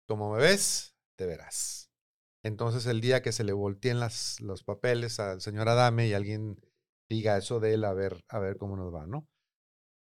[0.07, 1.91] como me ves, te verás.
[2.43, 6.59] Entonces el día que se le volteen las, los papeles al señor Adame y alguien
[7.09, 9.27] diga eso de él, a ver, a ver cómo nos va, ¿no?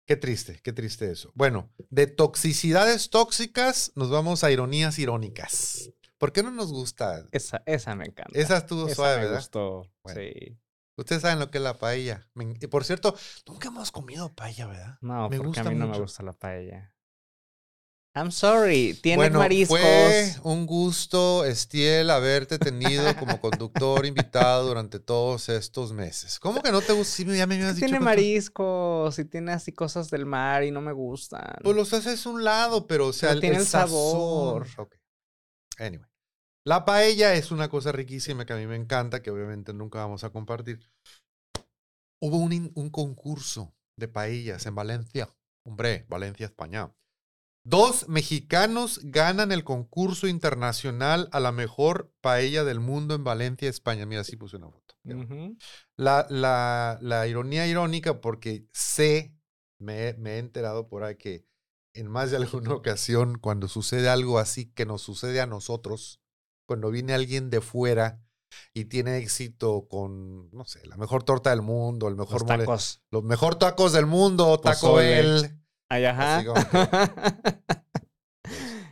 [0.09, 1.31] Qué triste, qué triste eso.
[1.35, 5.91] Bueno, de toxicidades tóxicas nos vamos a ironías irónicas.
[6.17, 7.27] ¿Por qué no nos gusta?
[7.31, 8.33] Esa, esa me encanta.
[8.33, 9.37] Esa estuvo suave, me ¿verdad?
[9.37, 9.83] gustó.
[10.07, 10.59] Sí.
[10.97, 12.27] Ustedes saben lo que es la paella.
[12.33, 13.15] Me por cierto,
[13.47, 14.97] nunca hemos comido paella, ¿verdad?
[15.03, 16.01] No, Me porque gusta a mí no me mucho.
[16.01, 16.95] gusta la paella.
[18.21, 19.79] I'm sorry, tienes bueno, mariscos.
[19.79, 26.39] fue un gusto, Estiel, haberte tenido como conductor invitado durante todos estos meses.
[26.41, 27.15] ¿Cómo que no te gusta?
[27.17, 30.65] Sí, ya me habías dicho Tiene que tú- mariscos y tiene así cosas del mar
[30.65, 31.57] y no me gustan.
[31.63, 34.67] Pues los haces un lado, pero o sea, Pero el, el sabor.
[34.77, 34.95] Ok.
[35.79, 36.09] Anyway.
[36.65, 40.25] La paella es una cosa riquísima que a mí me encanta, que obviamente nunca vamos
[40.25, 40.81] a compartir.
[42.21, 45.29] Hubo un, un concurso de paellas en Valencia.
[45.65, 46.93] Hombre, Valencia, España.
[47.69, 54.07] Dos mexicanos ganan el concurso internacional a la mejor paella del mundo en Valencia, España.
[54.07, 54.95] Mira, sí puse una foto.
[55.97, 59.35] La, la, la ironía irónica, porque sé,
[59.79, 61.47] me, he- me he enterado por ahí que
[61.95, 66.21] en más de alguna ocasión, cuando sucede algo así que nos sucede a nosotros,
[66.67, 68.23] cuando viene alguien de fuera
[68.73, 72.65] y tiene éxito con, no sé, la mejor torta del mundo, el mejor Los mole-
[72.65, 73.03] tacos.
[73.11, 74.95] los mejor tacos del mundo, Taco.
[74.95, 75.55] Bell.
[75.89, 76.43] Ay, ajá.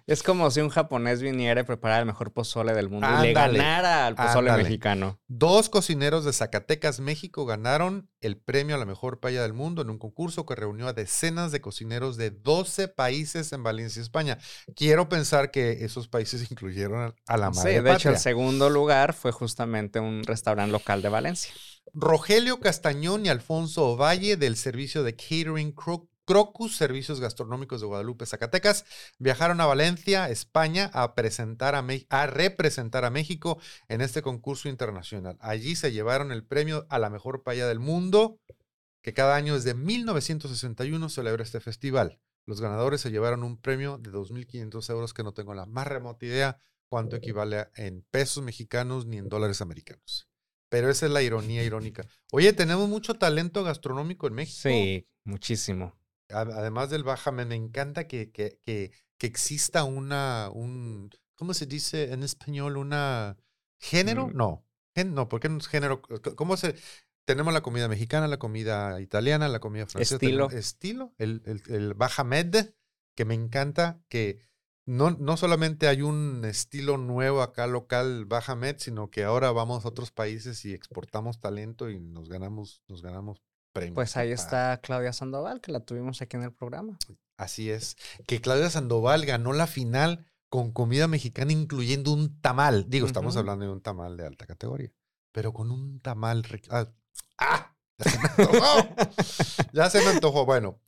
[0.07, 3.33] Es como si un japonés viniera y preparara el mejor pozole del mundo y le
[3.33, 4.63] ganara al pozole ándale.
[4.63, 5.19] mexicano.
[5.27, 9.91] Dos cocineros de Zacatecas, México, ganaron el premio a la mejor paella del mundo en
[9.91, 14.39] un concurso que reunió a decenas de cocineros de 12 países en Valencia, España.
[14.77, 19.13] Quiero pensar que esos países incluyeron a la Sí, madre de hecho, el segundo lugar
[19.13, 21.53] fue justamente un restaurante local de Valencia.
[21.95, 28.27] Rogelio Castañón y Alfonso Ovalle del servicio de catering Cro- Crocus Servicios Gastronómicos de Guadalupe,
[28.27, 28.85] Zacatecas,
[29.19, 33.59] viajaron a Valencia, España, a, presentar a, a representar a México
[33.89, 35.39] en este concurso internacional.
[35.41, 38.41] Allí se llevaron el premio a la mejor paella del mundo,
[39.03, 42.21] que cada año desde 1961 celebra este festival.
[42.45, 46.27] Los ganadores se llevaron un premio de 2.500 euros que no tengo la más remota
[46.27, 50.29] idea cuánto equivale en pesos mexicanos ni en dólares americanos.
[50.69, 52.07] Pero esa es la ironía irónica.
[52.33, 54.69] Oye, tenemos mucho talento gastronómico en México.
[54.69, 55.95] Sí, muchísimo.
[56.29, 62.13] Además del Bajame, me encanta que, que, que, que exista una, un, ¿cómo se dice
[62.13, 62.77] en español?
[62.77, 63.37] ¿Una
[63.79, 64.29] género?
[64.29, 64.37] Mm.
[64.37, 66.03] No, gen- no, porque no es género.
[66.37, 66.75] ¿Cómo se...?
[67.25, 70.15] Tenemos la comida mexicana, la comida italiana, la comida francesa.
[70.15, 70.49] Estilo.
[70.51, 72.75] Estilo, el, el, el Bajamed,
[73.17, 74.39] que me encanta, que
[74.85, 79.89] no, no solamente hay un estilo nuevo acá local Bajamed, sino que ahora vamos a
[79.89, 83.43] otros países y exportamos talento y nos ganamos, nos ganamos
[83.95, 86.99] Pues ahí está Claudia Sandoval, que la tuvimos aquí en el programa.
[87.37, 87.97] Así es.
[88.27, 92.87] Que Claudia Sandoval ganó la final con comida mexicana, incluyendo un tamal.
[92.89, 94.93] Digo, estamos hablando de un tamal de alta categoría,
[95.33, 96.45] pero con un tamal.
[96.71, 96.93] Ah,
[97.39, 97.77] ¡ah!
[97.99, 98.89] Ya se me antojó.
[99.73, 100.47] ya se me antojó.
[100.47, 100.81] Bueno,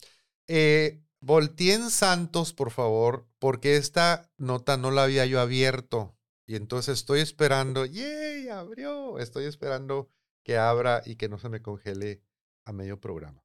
[0.47, 6.17] eh, volteen Santos, por favor, porque esta nota no la había yo abierto.
[6.47, 7.85] Y entonces estoy esperando.
[7.85, 8.49] ¡Yay!
[8.49, 9.19] Abrió.
[9.19, 10.11] Estoy esperando
[10.45, 12.23] que abra y que no se me congele
[12.69, 13.43] a medio programa.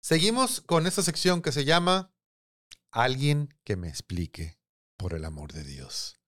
[0.00, 2.14] Seguimos con esta sección que se llama
[2.92, 4.58] Alguien que me explique,
[4.96, 6.20] por el amor de Dios.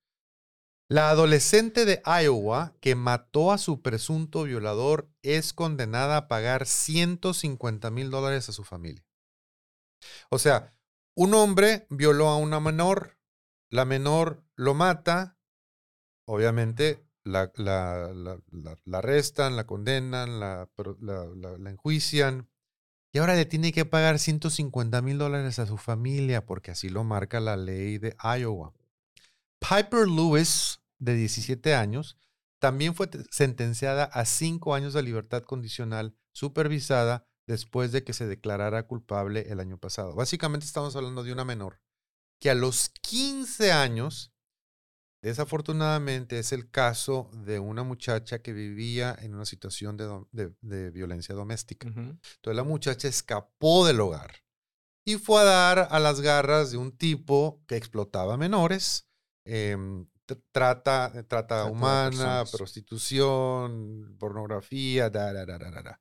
[0.88, 7.90] La adolescente de Iowa que mató a su presunto violador es condenada a pagar 150
[7.90, 9.07] mil dólares a su familia.
[10.31, 10.77] O sea,
[11.14, 13.18] un hombre violó a una menor,
[13.70, 15.38] la menor lo mata,
[16.27, 18.38] obviamente la, la, la,
[18.85, 20.68] la- arrestan, la condenan, la,
[21.00, 22.48] la- enjuician,
[23.12, 27.04] y ahora le tiene que pagar 150 mil dólares a su familia porque así lo
[27.04, 28.72] marca la ley de Iowa.
[29.61, 32.16] Piper Lewis, de 17 años,
[32.58, 38.26] también fue te- sentenciada a 5 años de libertad condicional supervisada después de que se
[38.26, 40.14] declarara culpable el año pasado.
[40.14, 41.80] Básicamente estamos hablando de una menor
[42.40, 44.31] que a los 15 años,
[45.22, 50.52] desafortunadamente es el caso de una muchacha que vivía en una situación de, dom- de-
[50.61, 51.88] de violencia doméstica.
[51.88, 52.00] Ujú.
[52.00, 54.37] Entonces la muchacha escapó del hogar
[55.06, 59.08] y fue a dar a las garras de un tipo que explotaba menores,
[59.44, 66.00] em, tr- trata, trata humana, prostitución, pornografía, da, da, da, da, da, da.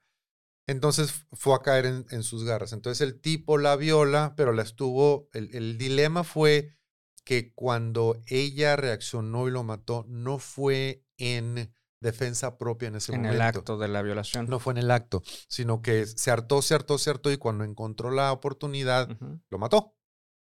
[0.67, 2.73] Entonces fue a caer en, en sus garras.
[2.73, 6.75] Entonces el tipo la viola, pero la estuvo, el, el dilema fue
[7.23, 13.21] que cuando ella reaccionó y lo mató, no fue en defensa propia en ese En
[13.21, 13.35] momento.
[13.35, 14.47] el acto de la violación.
[14.47, 17.63] No fue en el acto, sino que se hartó, se hartó, se hartó y cuando
[17.63, 19.09] encontró la oportunidad,
[19.49, 19.95] lo mató.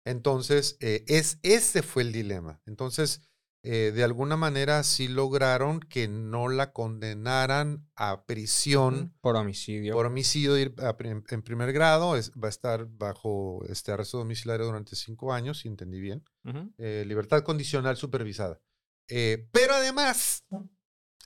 [0.05, 2.61] Entonces, eh, es, ese fue el dilema.
[2.67, 3.21] Entonces,
[3.63, 9.95] eh, de alguna manera sí lograron que no la condenaran a prisión Por homicidio.
[9.95, 12.17] por homicidio en primer grado.
[12.17, 16.25] Es- va a estar bajo este arresto domiciliario durante cinco años, si entendí bien
[16.79, 18.61] eh, libertad condicional supervisada.
[19.09, 20.45] Eh, pero además,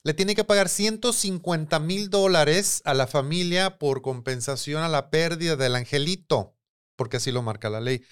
[0.03, 5.55] le tiene que pagar 150 mil dólares a la familia por compensación a la pérdida
[5.57, 6.57] del angelito,
[6.97, 8.03] porque así lo marca la ley.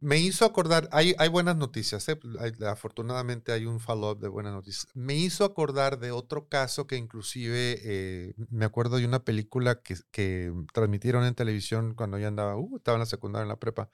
[0.00, 2.18] Me hizo acordar, hay, hay buenas noticias, ¿eh?
[2.66, 4.86] afortunadamente hay un follow-up de buenas noticias.
[4.94, 9.96] Me hizo acordar de otro caso que inclusive eh, me acuerdo de una película que,
[10.12, 13.90] que, transmitieron en televisión cuando ya andaba, uh, estaba en la secundaria, en la prepa,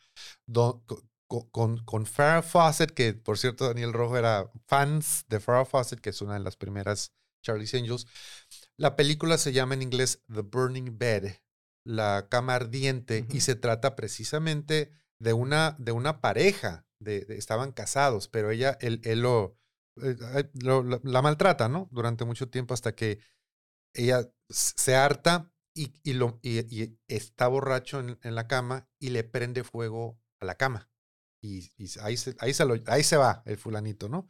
[1.26, 6.10] con, con, Farrah Fawcett, que por cierto Daniel Rojo era fans de Farrah Fawcett, que
[6.10, 8.06] es una de las primeras Charlie's Angels.
[8.76, 11.36] La película se llama en inglés The Burning Bed,
[11.84, 18.28] la cama ardiente, y se trata precisamente de una, de una pareja, de, estaban casados,
[18.28, 19.56] pero ella, él, él lo,
[20.02, 20.16] eh,
[20.54, 21.88] la, maltrata, ¿no?
[21.92, 23.20] Durante mucho tiempo hasta que
[23.94, 29.64] ella se harta y, y lo, y, está borracho en, la cama y le prende
[29.64, 30.90] fuego a la cama.
[31.46, 34.26] Y, ahí, se, ahí, se ahí se va el fulanito, ¿no?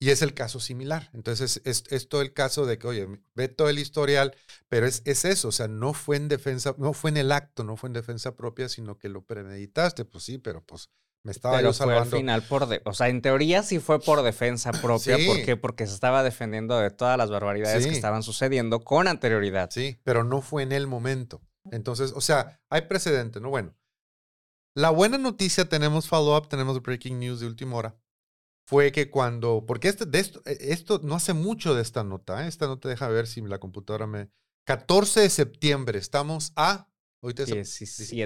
[0.00, 1.08] Y es el caso similar.
[1.14, 4.34] Entonces, es, es, todo el caso de que, oye, ve todo el historial,
[4.68, 7.62] pero es, es eso, o sea, no fue en defensa, no fue en el acto,
[7.62, 10.90] no fue en defensa propia, sino que lo premeditaste, pues sí, pero pues
[11.22, 12.06] me estaba pero yo salvando.
[12.06, 15.56] Fue al final por, o sea, en teoría sí fue por defensa propia, ¿por qué?
[15.56, 19.70] Porque se estaba defendiendo de todas las barbaridades que estaban sucediendo con anterioridad.
[19.70, 21.40] Sí, pero no fue en el momento.
[21.70, 23.50] Entonces, o sea, hay precedente, ¿no?
[23.50, 23.76] Bueno,
[24.78, 27.98] la buena noticia, tenemos follow-up, tenemos breaking news de última hora
[28.68, 32.48] fue que cuando, porque este, de esto, esto no hace mucho de esta nota, ¿eh?
[32.48, 34.28] esta nota deja ver si la computadora me...
[34.66, 36.86] 14 de septiembre, estamos a...
[37.22, 37.44] Ahorita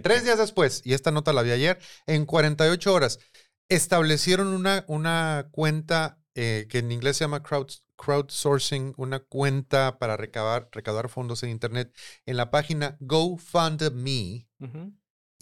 [0.02, 3.20] tres días después, y esta nota la vi ayer, en 48 horas,
[3.68, 10.16] establecieron una, una cuenta eh, que en inglés se llama crowd, crowdsourcing, una cuenta para
[10.16, 14.48] recabar, recaudar fondos en Internet en la página GoFundMe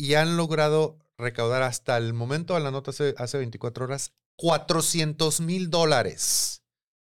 [0.00, 5.42] y han logrado recaudar hasta el momento de la nota hace, hace 24 horas 400
[5.42, 6.62] mil dólares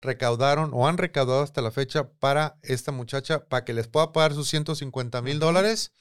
[0.01, 4.33] recaudaron o han recaudado hasta la fecha para esta muchacha para que les pueda pagar
[4.33, 5.93] sus 150 mil dólares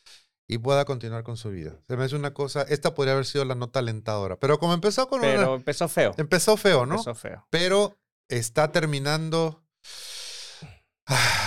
[0.48, 1.78] y pueda continuar con su vida.
[1.86, 5.06] Se me hace una cosa, esta podría haber sido la nota alentadora, pero como empezó
[5.06, 6.14] con pero empezó feo.
[6.16, 6.94] Empezó feo, ¿no?
[6.94, 7.46] Empezó feo.
[7.50, 7.96] Pero
[8.28, 9.62] está terminando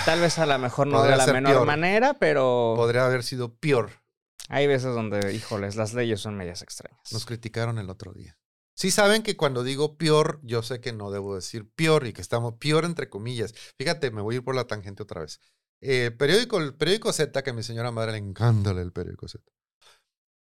[0.06, 4.05] Tal vez a lo mejor no de la menor manera, pero podría haber sido peor.
[4.48, 7.12] Hay veces donde, híjoles, las leyes son medias extrañas.
[7.12, 8.38] Nos criticaron el otro día.
[8.76, 12.20] Sí saben que cuando digo peor, yo sé que no debo decir peor y que
[12.20, 13.54] estamos peor entre comillas.
[13.78, 15.40] Fíjate, me voy a ir por la tangente otra vez.
[15.80, 19.42] Eh, periódico, el periódico Z, que a mi señora madre le encanta el periódico Z.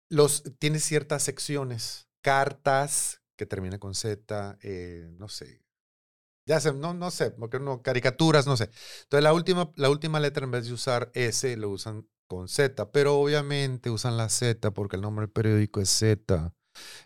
[0.09, 5.63] Los, tiene ciertas secciones, cartas que termina con Z, eh, no sé.
[6.47, 8.69] Ya sé, no, no sé, porque no, caricaturas, no sé.
[9.03, 12.91] Entonces la última, la última letra en vez de usar S, lo usan con Z,
[12.91, 16.53] pero obviamente usan la Z porque el nombre del periódico es Z.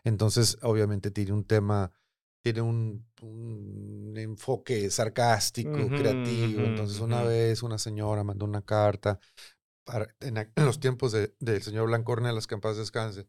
[0.04, 1.92] Entonces, obviamente tiene un tema,
[2.42, 3.06] tiene un,
[4.16, 6.62] enfoque sarcástico, creativo.
[6.62, 9.20] Entonces, una vez una señora mandó una carta
[9.84, 13.28] para, en, los tiempos del señor Blancorne, las campas de descanse,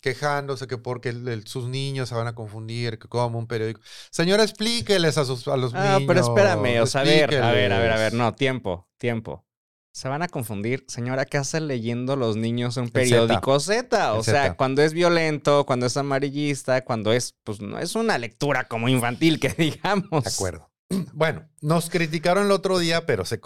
[0.00, 1.12] quejándose que porque
[1.46, 3.80] sus niños se van a confundir, que como un periódico.
[4.10, 5.88] Señora, explíqueles a, sus, a los niños.
[5.88, 8.88] Ah, pero espérame, o sea, a ver, a ver, a ver, a ver, no, tiempo,
[8.98, 9.46] tiempo.
[9.92, 10.84] Se van a confundir.
[10.88, 14.14] Señora, ¿qué hacen leyendo los niños un periódico Z?
[14.14, 18.68] O sea, cuando es violento, cuando es amarillista, cuando es, pues no es una lectura
[18.68, 20.24] como infantil, que digamos.
[20.24, 20.70] De acuerdo.
[21.12, 23.40] Bueno, nos criticaron el otro día, pero se,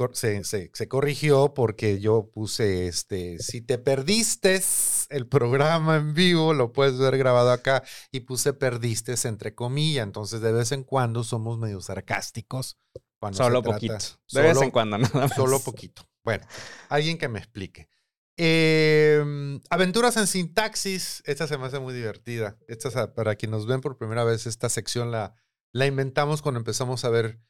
[0.44, 4.62] se, corrigió porque yo puse este, si te perdiste
[5.10, 10.40] el programa en vivo, lo puedes ver grabado acá, y puse perdiste entre comillas, entonces
[10.40, 12.78] de vez en cuando somos medio sarcásticos.
[13.32, 13.98] solo poquito.
[14.32, 15.34] De vez en cuando, nada más.
[15.34, 16.08] Solo poquito.
[16.24, 16.46] Bueno,
[16.88, 17.88] alguien que me explique.
[18.36, 21.22] Em, aventuras en sintaxis.
[21.26, 22.58] Esta se me hace muy divertida.
[22.66, 25.34] Esta, para quienes nos ven por primera vez, esta sección la,
[25.72, 27.40] la inventamos cuando empezamos a ver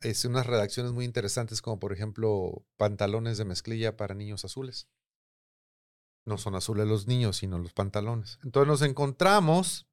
[0.00, 4.88] este, unas redacciones muy interesantes, como por ejemplo pantalones de mezclilla para niños azules.
[6.24, 8.38] No son azules los niños, sino los pantalones.
[8.44, 9.88] Entonces nos encontramos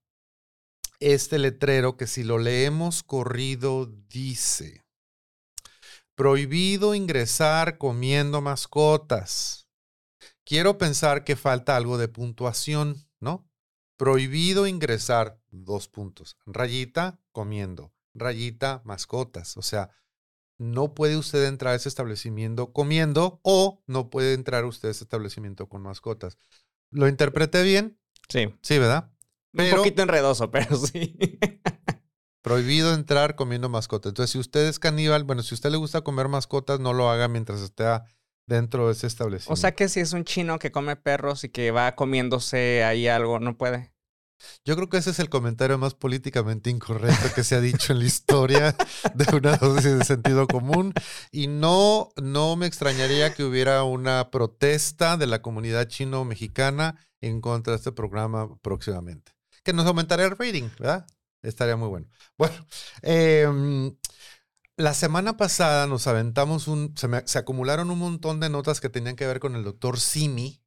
[0.99, 4.85] este letrero que si lo leemos corrido dice,
[6.18, 9.68] Prohibido ingresar comiendo mascotas.
[10.43, 13.47] Quiero pensar que falta algo de puntuación, ¿no?
[13.97, 16.36] Prohibido ingresar, dos puntos.
[16.47, 17.93] Rayita, comiendo.
[18.15, 19.57] Rayita, mascotas.
[19.57, 19.91] O sea,
[20.57, 25.03] no puede usted entrar a ese establecimiento comiendo o no puede entrar usted a ese
[25.03, 26.39] establecimiento con mascotas.
[26.89, 27.99] ¿Lo interpreté bien?
[28.28, 28.55] Sí.
[28.63, 29.11] Sí, ¿verdad?
[29.53, 31.15] Un poquito enredoso, pero sí.
[32.47, 34.11] Prohibido entrar comiendo mascotas.
[34.11, 37.09] Entonces, si usted es caníbal, bueno, si a usted le gusta comer mascotas, no lo
[37.09, 37.83] haga mientras esté
[38.45, 39.51] dentro de ese establecimiento.
[39.51, 43.09] O sea que si es un chino que come perros y que va comiéndose ahí
[43.09, 43.91] algo, no puede.
[44.63, 47.99] Yo creo que ese es el comentario más políticamente incorrecto que se ha dicho en
[47.99, 48.75] la historia
[49.13, 50.93] de una dosis de sentido común.
[51.31, 57.73] Y no, no me extrañaría que hubiera una protesta de la comunidad chino-mexicana en contra
[57.73, 59.33] de este programa próximamente.
[59.63, 61.05] Que nos aumentaría el rating, ¿verdad?
[61.41, 62.07] Estaría muy bueno.
[62.38, 62.55] Bueno,
[63.01, 63.95] em,
[64.75, 69.27] la semana pasada nos aventamos un, se, acumularon un montón de notas que tenían que
[69.27, 70.61] ver con el doctor Simi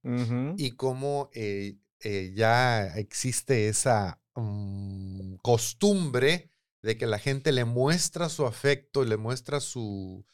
[0.57, 6.51] y cómo eh, eh, ya existe esa mm, costumbre
[6.83, 10.25] de que la gente le muestra su afecto, le muestra su,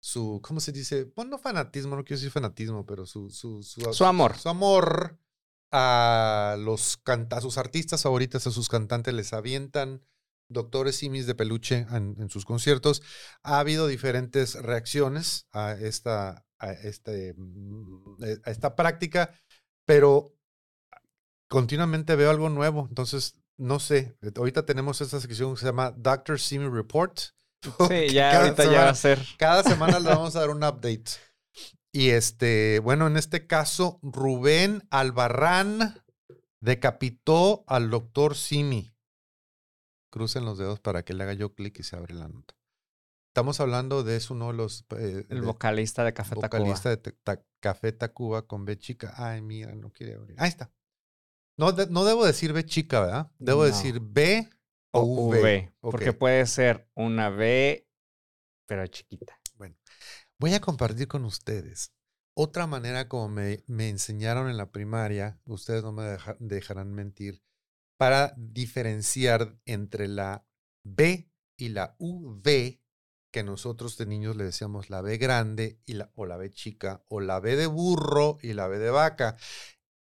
[0.00, 1.04] su ¿cómo se dice?
[1.14, 4.36] Bueno, no fanatismo, no quiero decir fanatismo, pero su, su, su, amor.
[4.36, 5.18] Su amor
[5.72, 10.02] a los a sus artistas favoritas, a sus cantantes, les avientan
[10.52, 13.02] doctores simis de peluche en, sus conciertos.
[13.42, 19.32] Ha habido diferentes reacciones a esta, a, este, mm, eh, a esta práctica,
[19.86, 20.36] pero
[21.48, 22.86] continuamente veo algo nuevo.
[22.88, 27.18] Entonces, no sé, ahorita tenemos esta sección que se llama Doctor Simi Report.
[27.88, 29.24] Sí, ya ahorita ya va a ser.
[29.38, 31.12] Cada semana le vamos a dar un update.
[31.92, 36.02] Y este, bueno, en este caso, Rubén Albarrán
[36.60, 38.94] decapitó al doctor Simi.
[40.10, 42.54] Crucen los dedos para que le haga yo clic y se abre la nota.
[43.28, 44.84] Estamos hablando de es uno de los...
[44.96, 46.48] Eh, el vocalista de Café Tacuba.
[46.48, 47.14] Vocalista de
[47.60, 49.14] Café Tacuba con B chica.
[49.16, 50.36] Ay, mira, no quiere abrir.
[50.38, 50.70] Ahí está.
[51.58, 53.30] No, no debo decir B chica, ¿verdad?
[53.38, 54.48] Debo decir B
[54.92, 55.72] o, V.
[55.80, 57.86] Porque puede ser una B,
[58.66, 59.38] pero chiquita.
[60.42, 61.92] Voy a compartir con ustedes
[62.34, 67.44] otra manera como me, me enseñaron en la primaria, ustedes no me dejarán mentir,
[67.96, 70.44] para diferenciar entre la
[70.82, 72.82] B y la V,
[73.32, 77.04] que nosotros de niños le decíamos la B grande y la, o la B chica,
[77.06, 79.36] o la B de burro y la B de vaca.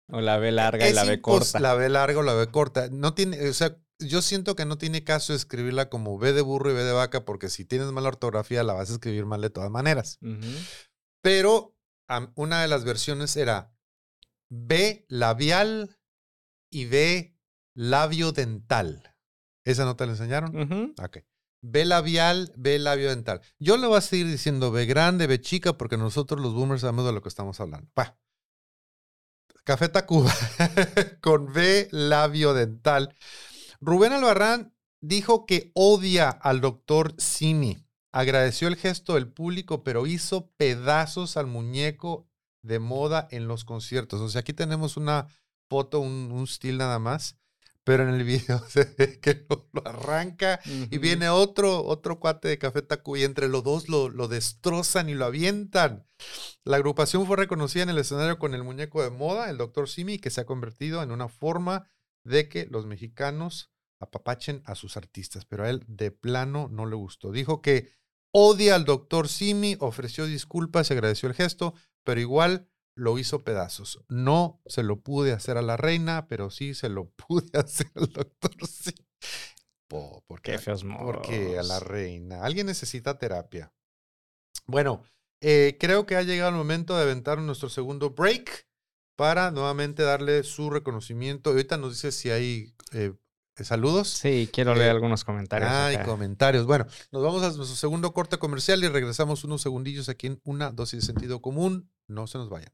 [0.08, 1.60] O la B larga y la B corta.
[1.60, 2.88] La B larga o la B corta.
[2.90, 6.70] No tiene, o sea, yo siento que no tiene caso escribirla como B de burro
[6.70, 9.50] y B de vaca, porque si tienes mala ortografía la vas a escribir mal de
[9.50, 10.18] todas maneras.
[11.22, 11.76] Pero
[12.34, 13.74] una de las versiones era
[14.50, 15.98] B labial
[16.70, 17.36] y B
[17.74, 19.14] labio dental.
[19.64, 20.94] ¿Esa no te la enseñaron?
[21.02, 21.18] Ok.
[21.62, 23.40] B labial, B labio dental.
[23.58, 27.06] Yo le voy a seguir diciendo B grande, B chica, porque nosotros los boomers sabemos
[27.06, 27.90] de lo que estamos hablando.
[27.98, 28.18] Va.
[29.64, 30.30] Café Tacuba
[31.22, 33.14] con B labio dental.
[33.84, 37.84] Rubén Albarrán dijo que odia al doctor Simi.
[38.12, 42.26] Agradeció el gesto del público, pero hizo pedazos al muñeco
[42.62, 44.20] de moda en los conciertos.
[44.20, 45.28] O sea, aquí tenemos una
[45.68, 47.36] foto, un, un still nada más
[47.84, 52.58] pero en el video se ve que lo, arranca y viene otro, otro cuate de
[52.58, 56.06] Café Tacu y entre los dos lo, lo, destrozan y lo avientan.
[56.64, 59.88] La agrupación fue reconocida en el escenario con el muñeco de moda, el Dr.
[59.88, 61.86] Simi, que se ha convertido en una forma
[62.24, 63.70] de que los mexicanos
[64.00, 67.32] apapachen a sus artistas, pero a él de plano no le gustó.
[67.32, 67.92] Dijo que
[68.32, 69.28] odia al Dr.
[69.28, 71.74] Simi, ofreció disculpas y agradeció el gesto,
[72.04, 74.04] pero igual lo hizo pedazos.
[74.08, 78.08] No se lo pude hacer a la reina, pero sí se lo pude hacer al
[78.08, 78.52] doctor.
[78.66, 78.94] Sí.
[79.88, 80.58] porque,
[81.04, 82.44] porque a la reina.
[82.44, 83.72] Alguien necesita terapia.
[84.66, 85.02] Bueno,
[85.40, 88.66] eh, creo que ha llegado el momento de aventar nuestro segundo break
[89.16, 91.50] para nuevamente darle su reconocimiento.
[91.50, 93.12] Ahorita nos dice si hay eh,
[93.62, 94.08] saludos.
[94.08, 95.70] Sí, quiero leer eh, algunos comentarios.
[95.70, 96.66] Hay comentarios.
[96.66, 100.70] Bueno, nos vamos a nuestro segundo corte comercial y regresamos unos segundillos aquí en una
[100.72, 101.90] dosis de sentido común.
[102.08, 102.72] No se nos vayan.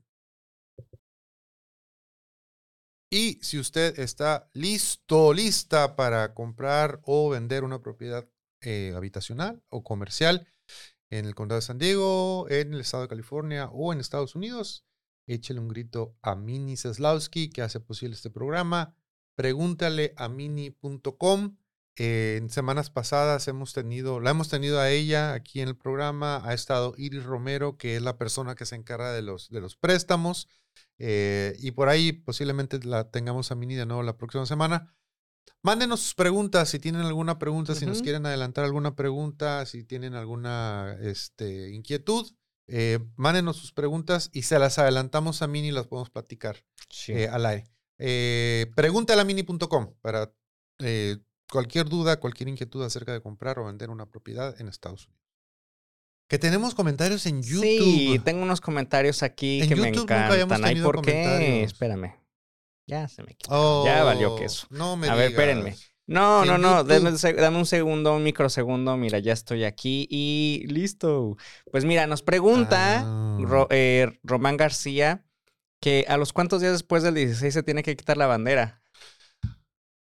[3.12, 8.28] Y si usted está listo, lista para comprar o vender una propiedad
[8.62, 10.46] eh, habitacional o comercial
[11.10, 14.86] en el condado de San Diego, en el estado de California o en Estados Unidos,
[15.26, 18.94] échele un grito a Mini Seslowski que hace posible este programa.
[19.34, 21.56] Pregúntale a mini.com.
[21.96, 26.40] en semanas pasadas hemos tenido, la hemos tenido a ella aquí en el programa.
[26.44, 29.76] Ha estado Iris Romero, que es la persona que se encarga de los, de los
[29.76, 30.48] préstamos.
[30.98, 34.94] Eh, y por ahí posiblemente la tengamos a Mini de nuevo la próxima semana.
[35.62, 40.14] Mándenos sus preguntas, si tienen alguna pregunta, si nos quieren adelantar alguna pregunta, si tienen
[40.14, 42.30] alguna este, inquietud,
[42.66, 46.64] eh, mándenos sus preguntas y se las adelantamos a Mini y las podemos platicar
[47.08, 47.64] eh, al aire.
[48.02, 48.66] Eh,
[49.26, 50.32] mini.com para
[51.50, 55.20] cualquier duda, cualquier inquietud acerca de comprar o vender una propiedad en Estados Unidos.
[56.26, 57.62] Que tenemos comentarios en YouTube.
[57.62, 60.64] Sí, tengo unos comentarios aquí que me encantan.
[60.64, 61.62] Ay, ¿por qué?
[61.64, 62.14] Espérame.
[62.86, 63.84] Ya se me quitó.
[63.84, 64.66] ya valió queso.
[64.70, 65.76] No me A ver, espérenme.
[66.06, 66.82] No, no, no.
[66.82, 68.96] Dame, un segundo, un microsegundo.
[68.96, 71.36] Mira, ya estoy aquí y listo.
[71.70, 73.66] Pues mira, nos pregunta ah.
[73.70, 75.24] eh, Román García
[75.80, 78.82] que a los cuántos días después del 16 se tiene que quitar la bandera.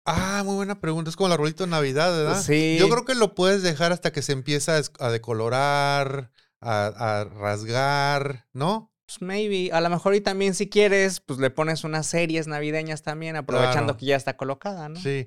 [0.05, 1.09] Ah, muy buena pregunta.
[1.09, 2.41] Es como el arbolito de Navidad, ¿verdad?
[2.41, 2.76] Sí.
[2.80, 6.88] Yo creo que lo puedes dejar hasta que se empieza a decolorar, a,
[7.21, 8.91] a rasgar, ¿no?
[9.05, 9.71] Pues maybe.
[9.71, 13.93] A lo mejor y también si quieres, pues le pones unas series navideñas también, aprovechando
[13.93, 13.97] Claro.
[13.97, 14.99] que ya está colocada, ¿no?
[14.99, 15.26] Sí.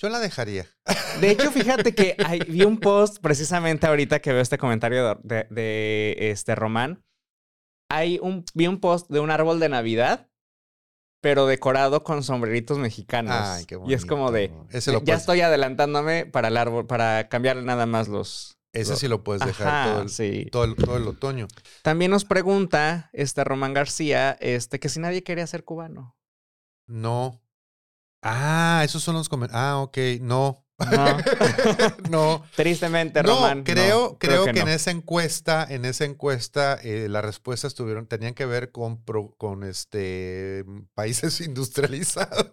[0.00, 0.66] Yo la dejaría.
[1.20, 5.36] De hecho, fíjate que hay- vi un post precisamente ahorita que veo este comentario de,
[5.36, 7.04] de- de, este Román.
[7.90, 10.28] Hay un, vi un post de un árbol de Navidad,
[11.20, 13.34] pero decorado con sombreritos mexicanos.
[13.34, 14.76] Ay, qué Y es como de, bonito.
[14.76, 18.58] Ese lo ya puedes- estoy adelantándome para el árbol, para cambiar nada más los...
[18.72, 20.48] Ese sí lo puedes dejar Ajá, todo, el, sí.
[20.50, 21.46] todo, el, todo el otoño.
[21.82, 26.16] También nos pregunta este Román García, este, que si nadie quería ser cubano.
[26.88, 27.40] No.
[28.20, 29.62] Ah, esos son los comentarios.
[29.64, 29.96] Ah, ok.
[30.22, 30.63] No.
[30.90, 31.18] No.
[32.10, 32.44] no.
[32.56, 33.58] Tristemente, No, Román.
[33.58, 34.60] no, creo, creo, que, no.
[34.62, 39.34] en esa encuesta, en esa encuesta, eh, las respuestas tuvieron, tenían que ver con, pro-
[39.38, 40.64] con este
[40.94, 42.48] países industrializados.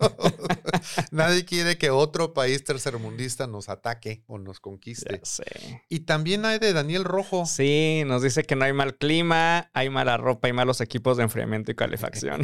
[1.12, 5.20] Nadie quiere que otro país tercermundista nos ataque o nos conquiste.
[5.20, 5.84] Ya sé.
[5.90, 7.46] Y también hay de Daniel Rojo.
[7.46, 11.24] Sí, nos dice que no hay mal clima, hay mala ropa y malos equipos de
[11.24, 12.42] enfriamiento y calefacción.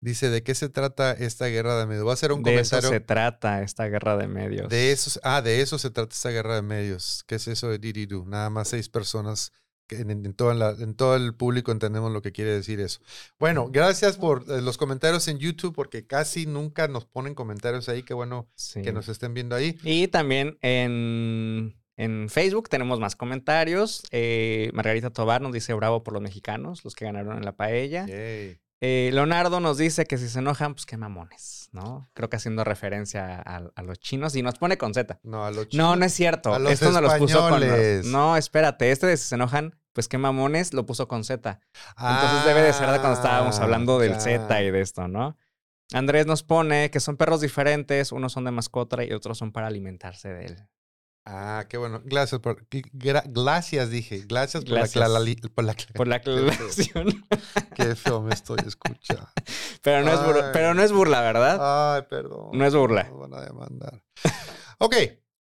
[0.00, 2.06] Dice, ¿de qué se trata esta guerra de medios?
[2.06, 2.88] Va a ser un De eso comentario.
[2.98, 4.68] se trata esta guerra de medios.
[4.68, 7.24] De eso, ah, de eso se trata esta guerra de medios.
[7.26, 8.24] ¿Qué es eso de Diridu?
[8.24, 9.52] Nada más seis personas.
[9.88, 13.00] Que en, en toda la- en todo el público entendemos lo que quiere decir eso.
[13.38, 18.02] Bueno, gracias por eh, los comentarios en YouTube, porque casi nunca nos ponen comentarios ahí.
[18.02, 18.82] Qué bueno Sí.
[18.82, 19.78] que nos estén viendo ahí.
[19.84, 24.02] Y también en, en Facebook tenemos más comentarios.
[24.10, 28.04] Eh, Margarita Tobar nos dice bravo por los mexicanos, los que ganaron en la paella.
[28.06, 28.60] Yay.
[28.80, 32.08] Eh, Leonardo nos dice que si se enojan, pues qué mamones, ¿no?
[32.14, 35.18] Creo que haciendo referencia a, a los chinos y nos pone con Z.
[35.24, 35.98] No, a los No, chinos.
[35.98, 36.54] no es cierto.
[36.54, 37.62] A los Esto no los puso con.
[37.62, 38.06] españoles.
[38.06, 38.92] No, espérate.
[38.92, 41.58] Este de si se enojan, pues qué mamones lo puso con Z.
[41.98, 44.20] Entonces debe de ser de cuando estábamos Ah, hablando del.
[44.20, 45.36] Z y de esto, ¿no?
[45.92, 49.66] Andrés nos pone que son perros diferentes, unos son de mascota y otros son para
[49.66, 50.56] alimentarse de él.
[51.30, 52.00] Ah, qué bueno.
[52.04, 52.66] Gracias por.
[52.70, 54.24] gra- gracias, dije.
[54.26, 54.96] Gracias por Gracias.
[55.10, 55.20] la,
[55.54, 56.48] por la Por la Qué feo.
[56.50, 57.24] aclaración.
[57.76, 59.28] Qué feo me estoy escuchando.
[59.82, 61.96] pero, no es burla, pero no es burla, ¿verdad?
[61.96, 62.50] Ay, perdón.
[62.52, 63.04] No es burla.
[63.04, 64.02] Nos van a demandar.
[64.78, 64.94] ok.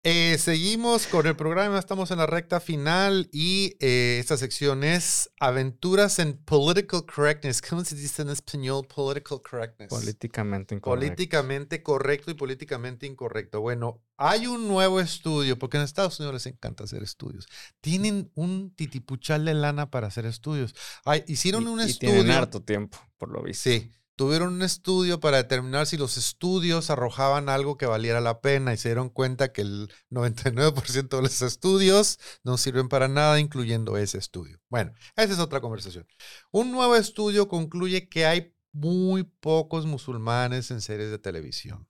[0.06, 1.80] Eh, seguimos con el programa.
[1.80, 7.62] Estamos en la recta final y eh, esta sección es Aventuras en Political Correctness.
[7.62, 8.86] ¿Cómo se dice en español?
[8.94, 9.90] Political Correctness.
[9.90, 11.06] Políticamente incorrecto.
[11.06, 13.62] Políticamente correcto y políticamente incorrecto.
[13.62, 17.48] Bueno, hay un nuevo estudio, porque en Estados Unidos les encanta hacer estudios.
[17.80, 20.76] Tienen un titipuchal de lana para hacer estudios.
[21.06, 22.14] Ay, hicieron Y- un y estudio.
[22.14, 23.70] tienen harto tiempo, por lo visto.
[23.70, 28.74] Sí, tuvieron un estudio para determinar si los estudios arrojaban algo que valiera la pena
[28.74, 33.98] y se dieron cuenta que el 99% de los estudios no sirven para nada, incluyendo
[33.98, 34.60] ese estudio.
[34.70, 36.08] Bueno, esa es otra conversación.
[36.52, 41.88] Un nuevo estudio concluye que hay muy pocos musulmanes en series de televisión.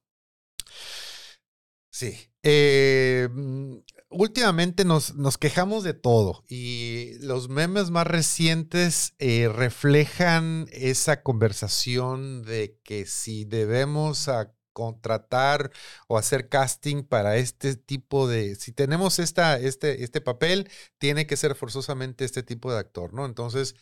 [1.92, 2.18] Sí.
[2.42, 3.78] eh, mm,
[4.14, 12.44] últimamente nos, nos quejamos de todo y los memes más recientes eh, reflejan esa conversación
[12.44, 14.30] de que si debemos
[14.74, 15.72] contratar
[16.08, 21.38] o hacer casting para este tipo de, si tenemos esta, este, este papel, tiene que
[21.38, 23.26] ser forzosamente este tipo de actor, ¿no?
[23.26, 23.76] Entonces,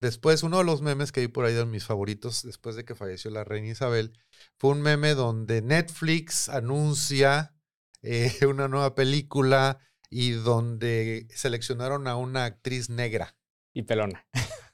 [0.00, 2.94] después uno de los memes que vi por ahí de mis favoritos después de que
[2.94, 4.18] falleció la reina Isabel,
[4.58, 7.54] fue un meme donde Netflix anuncia
[8.02, 9.78] eh, una nueva película
[10.10, 13.36] y donde seleccionaron a una actriz negra
[13.74, 14.26] Y pelona.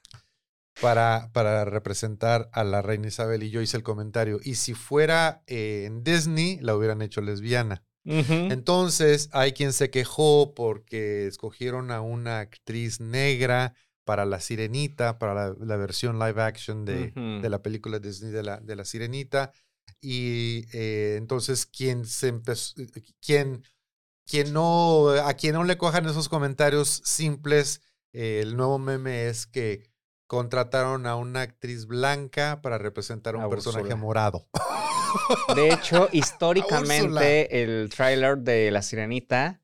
[0.81, 5.43] para, para representar a la reina Isabel y yo hice el comentario, y si fuera
[5.47, 7.83] eh, en Disney, la hubieran hecho lesbiana.
[8.07, 13.73] Entonces, hay quien se quejó porque escogieron a una actriz negra
[14.03, 18.43] para la sirenita, para la, la versión live action de, de la película Disney de
[18.43, 19.53] la, de la sirenita.
[20.01, 22.75] Y eh, entonces, quien se empezó,
[23.19, 23.63] quien,
[24.25, 27.81] quien no, a quien no le cojan esos comentarios simples,
[28.13, 29.89] eh, el nuevo meme es que
[30.27, 34.47] contrataron a una actriz blanca para representar a un A personaje morado.
[35.55, 39.61] De hecho, históricamente, el tráiler de La Sirenita,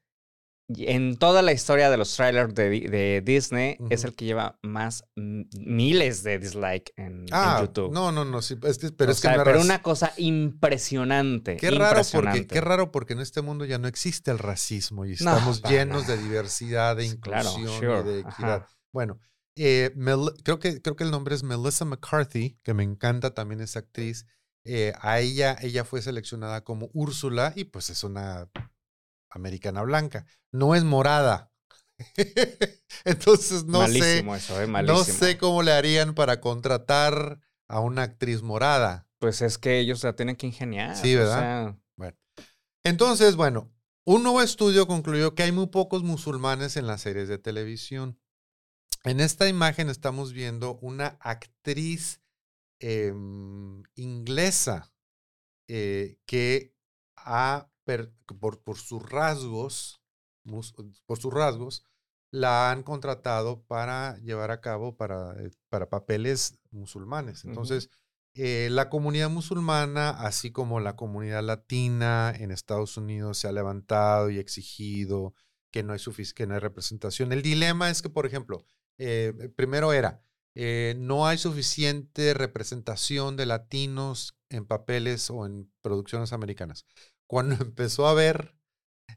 [0.78, 4.58] en toda la historia de los trailers de, Di- de Disney, es el que lleva
[4.62, 7.92] más miles de dislike en, en Ah, YouTube.
[7.94, 11.58] no, no, no, sí, es que- pero O es que sea, pero una cosa impresionante.
[11.58, 15.14] Qué raro, porque, qué raro porque en este mundo ya no existe el racismo y
[15.14, 18.62] estamos llenos de diversidad, de claro, inclusión sure, y de equidad.
[18.64, 18.70] ajá.
[18.94, 19.20] Bueno,
[19.58, 23.62] eh, Mel- creo, que, creo que el nombre es Melissa McCarthy, que me encanta también
[23.62, 24.26] esa actriz.
[24.64, 28.48] Eh, a ella, ella fue seleccionada como Úrsula y pues es una
[29.32, 30.26] americana blanca.
[30.52, 31.52] No es morada.
[33.06, 38.42] Entonces no sé, eso, eh, no sé cómo le harían para contratar a una actriz
[38.42, 39.08] morada.
[39.20, 40.96] Pues es que ellos la tienen que ingeniar.
[40.96, 41.40] Sí, o ¿verdad?
[41.40, 42.18] sea, Bueno,
[42.84, 43.72] Entonces, bueno,
[44.04, 48.20] un nuevo estudio concluyó que hay muy pocos musulmanes en las series de televisión.
[49.04, 52.22] En esta imagen estamos viendo una actriz
[52.80, 54.92] em, inglesa
[55.68, 56.76] eh, que
[57.16, 60.02] ha, por, por, sus rasgos,
[61.06, 61.86] por sus rasgos,
[62.32, 67.44] la han contratado para llevar a cabo para, eh, para papeles musulmanes.
[67.44, 67.90] Entonces,
[68.34, 74.30] eh, la comunidad musulmana, así como la comunidad latina en Estados Unidos, se ha levantado
[74.30, 75.34] y exigido
[75.72, 76.00] que no hay,
[76.34, 77.34] que no hay representación.
[77.34, 78.66] El dilema es que, por ejemplo,
[78.98, 80.24] eh, primero era,
[80.98, 86.86] no hay suficiente representación de latinos en papeles o en producciones americanas.
[87.32, 88.56] Cuando empezó a haber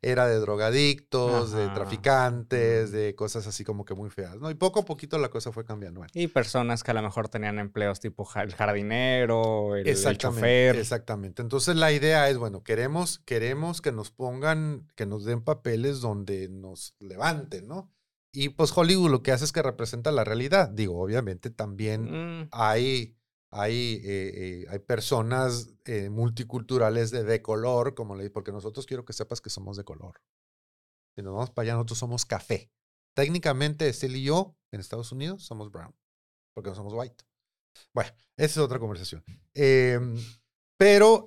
[0.01, 4.51] era de drogadictos, de traficantes, de cosas así como que muy feas, ¿no?
[4.51, 6.05] Y poco a poquito la cosa fue cambiando.
[6.13, 10.77] Y personas que a lo mejor tenían empleos tipo el jardinero, el, el, chofer.
[10.77, 11.43] Exactamente.
[11.43, 16.49] Entonces la idea es, bueno, queremos, queremos que nos pongan, que nos den papeles donde
[16.49, 17.91] nos levanten, ¿no?
[18.31, 20.69] Y pues Hollywood lo que hace es que representa la realidad.
[20.69, 22.49] Digo, obviamente también mm.
[22.53, 23.17] hay
[23.55, 29.05] hay, eh, eh, hay personas eh, multiculturales de, de, color, como le porque nosotros quiero
[29.05, 30.21] que sepas que somos de color.
[31.15, 32.73] Si nos vamos para allá, nosotros somos café.
[33.15, 35.95] Técnicamente, Estelle y yo, en Estados Unidos, somos brown,
[36.53, 37.25] porque no somos white.
[37.93, 39.25] Bueno, esa es otra conversación.
[39.55, 40.17] Em,
[40.77, 41.25] pero,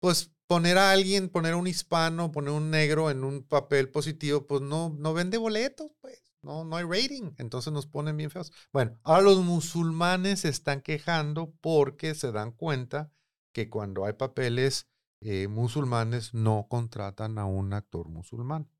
[0.00, 4.48] pues, poner a alguien, poner a un hispano, poner un negro en un papel positivo,
[4.48, 6.25] pues no, no vende boletos, pues.
[6.46, 8.52] No, no hay rating, entonces nos ponen bien feos.
[8.72, 13.10] Bueno, ahora los musulmanes se están quejando porque se dan cuenta
[13.52, 14.86] que cuando hay papeles
[15.20, 18.70] eh, musulmanes no contratan a un actor musulmán.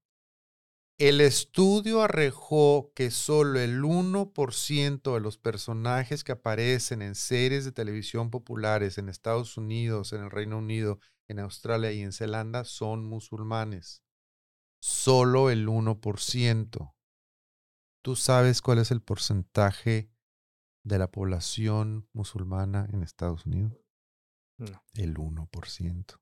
[0.96, 7.72] El estudio arrojó que solo el 1% de los personajes que aparecen en series de
[7.72, 13.04] televisión populares en Estados Unidos, en el Reino Unido, en Australia y en Zelanda son
[13.04, 14.04] musulmanes.
[14.78, 16.95] Solo el 1%.
[18.06, 20.12] ¿Tú sabes cuál es el porcentaje
[20.84, 23.72] de la población musulmana en Estados Unidos?
[24.58, 24.84] No.
[24.94, 26.20] El 1%.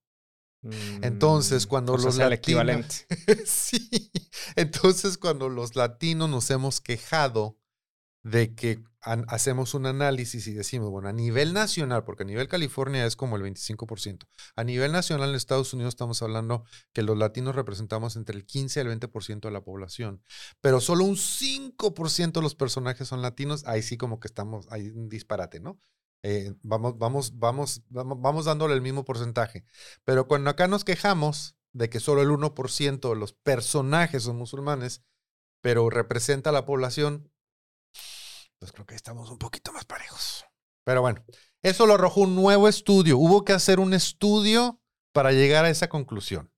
[1.02, 3.04] Entonces, mm, cuando los latinos.
[3.44, 4.10] sí.
[4.56, 7.60] Entonces, cuando los latinos nos hemos quejado
[8.24, 13.04] de que hacemos un análisis y decimos, bueno, a nivel nacional, porque a nivel California
[13.04, 16.64] es como el 25%, a nivel nacional en Estados Unidos estamos hablando
[16.94, 20.22] que los latinos representamos entre el 15 y el 20% de la población,
[20.62, 24.88] pero solo un 5% de los personajes son latinos, ahí sí como que estamos, hay
[24.88, 25.78] un disparate, ¿no?
[26.22, 29.66] Eh, vamos, vamos, vamos, vamos, dándole el mismo porcentaje.
[30.04, 35.02] Pero cuando acá nos quejamos de que solo el 1% de los personajes son musulmanes,
[35.60, 37.30] pero representa a la población,
[38.64, 40.46] pues creo que estamos un poquito más parejos.
[40.84, 41.22] Pero bueno,
[41.60, 43.18] eso lo arrojó un nuevo estudio.
[43.18, 44.80] Hubo que hacer un estudio
[45.12, 46.50] para llegar a esa conclusión.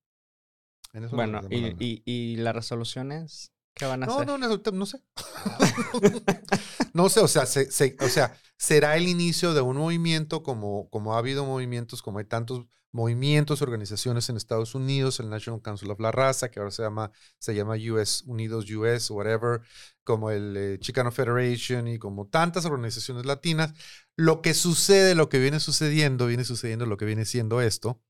[1.10, 3.50] bueno, y, y, las resoluciones?
[3.74, 4.24] ¿Qué van a hacer?
[4.24, 5.02] No, no, no sé.
[6.94, 11.18] no sé, o sea, o sea, será el inicio de un movimiento como, como ha
[11.18, 12.66] habido movimientos, como hay tantos
[12.96, 17.12] movimientos, organizaciones en Estados Unidos, el National Council of la Raza, que ahora se llama,
[17.38, 19.60] se llama US, Unidos US, whatever,
[20.02, 23.74] como el eh, Chicano Federation y como tantas organizaciones latinas.
[24.16, 28.00] Lo que sucede, lo que viene sucediendo, viene sucediendo lo que viene siendo esto,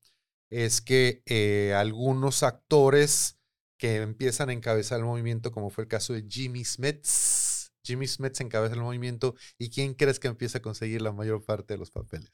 [0.49, 3.37] es que eh, algunos actores
[3.77, 7.05] que empiezan a encabezar el movimiento, como fue el caso de Jimmy Smith,
[7.83, 11.73] Jimmy Smith encabeza el movimiento y ¿quién crees que empieza a conseguir la mayor parte
[11.73, 12.31] de los papeles?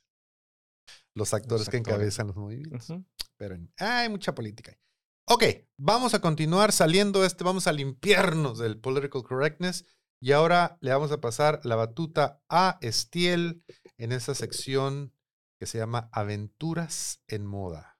[1.14, 2.94] Los actores, que encabezan los movimientos.
[3.38, 4.78] Pero hay mucha política.
[5.26, 5.44] Ok,
[5.78, 9.86] vamos a continuar saliendo este, vamos a limpiarnos del political correctness
[10.20, 13.64] y ahora le vamos a pasar la batuta a Estiel
[13.98, 15.14] en esta sección
[15.60, 17.98] que se llama Aventuras en Moda.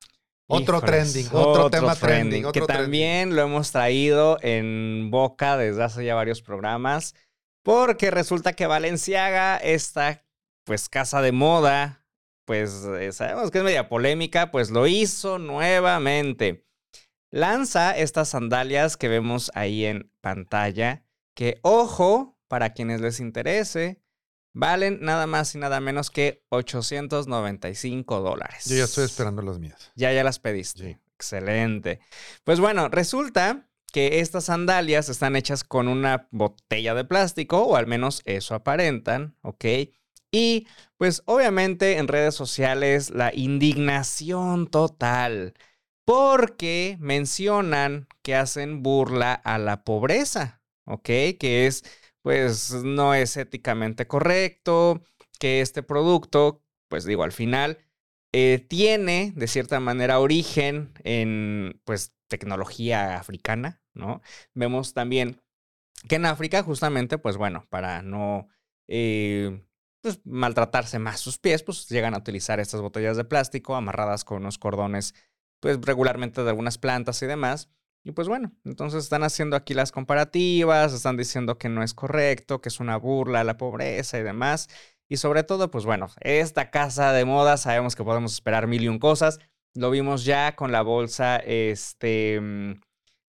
[0.48, 2.52] Otro trending, otro, tema trending.
[2.52, 7.16] que también lo hemos traído en boca desde hace ya varios programas,
[7.64, 10.26] porque resulta que Valenciaga, esta
[10.66, 12.03] pues casa de moda
[12.46, 16.66] pues eh, sabemos que es media polémica, pues lo hizo nuevamente.
[17.32, 24.02] Lanza estas sandalias que vemos ahí en pantalla, que ojo, para quienes les interese,
[24.54, 28.66] valen nada más y nada menos que 895 dólares.
[28.66, 29.92] Yo ya estoy esperando las mías.
[29.96, 31.00] Ya, ya las pediste.
[31.16, 32.00] Excelente.
[32.44, 37.88] Pues bueno, resulta que estas sandalias están hechas con una botella de plástico, o al
[37.88, 39.66] menos eso aparentan, ¿ok?
[40.34, 40.68] Y
[40.98, 45.54] pues obviamente en redes sociales la indignación total,
[46.06, 51.06] porque mencionan que hacen burla a la pobreza, ¿ok?
[51.40, 51.84] Que es,
[52.24, 55.04] pues no es éticamente correcto,
[55.40, 57.78] que este producto, pues digo, al final
[58.34, 64.22] eh, tiene de cierta manera origen en pues tecnología africana, ¿no?
[64.56, 65.42] Vemos también
[66.10, 68.48] que en África justamente pues bueno, para no
[68.88, 69.64] eh,
[70.04, 74.42] pues, maltratarse más sus pies, pues llegan a utilizar estas botellas de plástico amarradas con
[74.42, 75.16] unos cordones
[75.62, 77.70] pues regularmente de algunas plantas y demás.
[78.04, 82.60] Y pues bueno, entonces están haciendo aquí las comparativas, están diciendo que no es correcto,
[82.60, 84.68] que es una burla a la pobreza y demás.
[85.08, 88.90] Y sobre todo, pues bueno, esta casa de moda sabemos que podemos esperar mil y
[88.90, 89.40] un cosas.
[89.74, 92.82] Lo vimos ya con la bolsa, este, mm,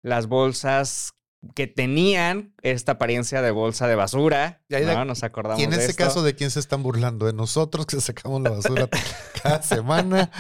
[0.03, 1.15] las bolsas
[1.55, 4.63] que tenían esta apariencia de bolsa de basura.
[4.69, 5.05] ¿no?
[5.05, 5.61] Nos acordamos.
[5.61, 7.27] Y en ese caso, ¿de quién se están burlando?
[7.27, 8.89] ¿De nosotros que sacamos la basura
[9.43, 10.31] cada semana?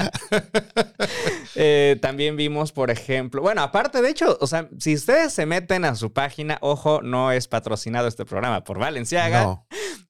[1.56, 5.84] Eh, también vimos, por ejemplo, bueno, aparte, de hecho, o sea, si ustedes se meten
[5.84, 9.62] a su página, ojo, no es patrocinado este programa por Valenciaga.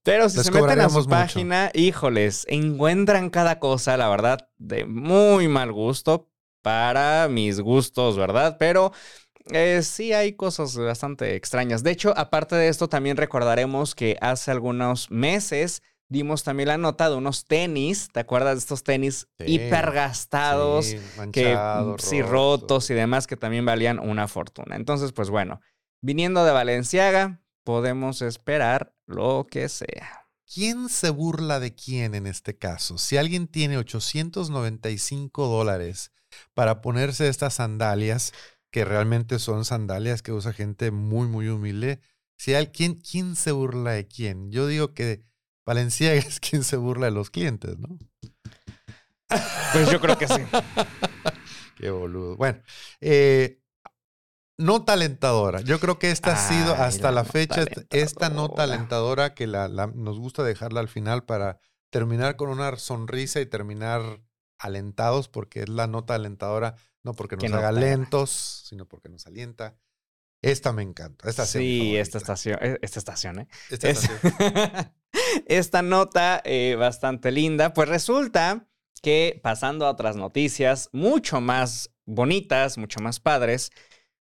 [0.02, 5.48] Pero si se meten a su página, híjoles, encuentran cada cosa, la verdad, de muy
[5.48, 6.30] mal gusto
[6.64, 8.56] para mis gustos, ¿verdad?
[8.58, 8.92] Pero
[9.52, 11.82] eh, sí hay cosas bastante extrañas.
[11.82, 17.10] De hecho, aparte de esto, también recordaremos que hace algunos meses dimos también la nota
[17.10, 20.98] de unos tenis, ¿te acuerdas de estos tenis hipergastados, sí,
[21.32, 21.58] que
[21.98, 24.76] sí rotos y demás que también valían una fortuna?
[24.76, 25.60] Entonces, pues bueno,
[26.00, 30.26] viniendo de Valenciaga, podemos esperar lo que sea.
[30.52, 32.98] ¿Quién se burla de quién en este caso?
[32.98, 36.12] Si alguien tiene 895 dólares
[36.52, 38.32] para ponerse estas sandalias,
[38.74, 42.00] que realmente son sandalias que usa gente muy, muy humilde.
[42.36, 44.50] Si alguien, ¿quién se burla de quién?
[44.50, 45.22] Yo digo que
[45.64, 47.96] Valenciaga es quien se burla de los clientes, ¿no?
[49.72, 50.42] Pues yo creo que sí.
[51.76, 52.36] Qué boludo.
[52.36, 52.62] Bueno,
[53.00, 53.60] eh,
[54.58, 55.60] no talentadora.
[55.60, 60.18] Yo creo que esta ha sido hasta la, fecha, esta no talentadora que la, nos
[60.18, 61.60] gusta dejarla al final para
[61.90, 64.20] terminar con una sonrisa y terminar
[64.58, 66.74] alentados porque es la nota alentadora
[67.04, 69.76] no porque nos haga lentos, sino porque nos alienta.
[70.42, 71.28] Esta me encanta.
[71.28, 73.48] Esta sí, esta estación, e, esta estación, ¿eh?
[73.70, 73.88] Esta,
[75.46, 77.72] esta nota eh, bastante linda.
[77.72, 78.66] Pues resulta
[79.00, 83.70] que pasando a otras noticias mucho más bonitas, mucho más padres,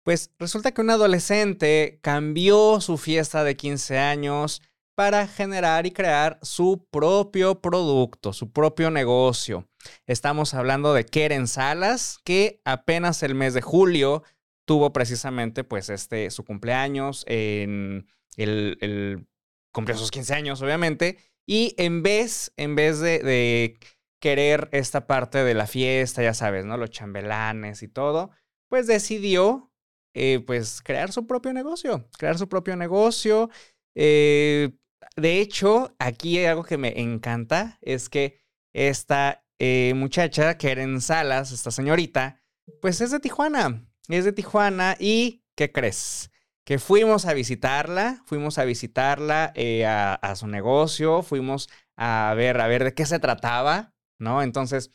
[0.04, 4.62] pues resulta que un adolescente cambió su fiesta de 15 años
[4.96, 9.68] para generar y crear su propio producto, su propio negocio.
[10.08, 14.24] Estamos hablando de Keren Salas, que apenas el mes de julio
[14.66, 19.28] tuvo precisamente pues este su cumpleaños en el,
[19.72, 23.78] cumplió sus 15 años obviamente y en vez en vez de,
[24.20, 28.32] querer esta parte de la fiesta ya sabes no los chambelanes y todo
[28.70, 29.72] pues decidió
[30.16, 33.52] eh, pues crear su propio negocio crear su propio negocio
[33.94, 34.72] eh,
[35.16, 38.42] de hecho aquí hay algo que me encanta es que
[38.74, 42.42] esta eh, muchacha, Keren Salas, esta señorita,
[42.82, 43.86] pues es de Tijuana.
[44.10, 46.32] Es de Tijuana y, ¿qué crees?
[46.66, 52.68] Que fuimos a visitarla, fuimos a visitarla eh, a, su negocio, fuimos a ver, a
[52.68, 54.42] ver de qué se trataba, ¿no?
[54.42, 54.92] Entonces,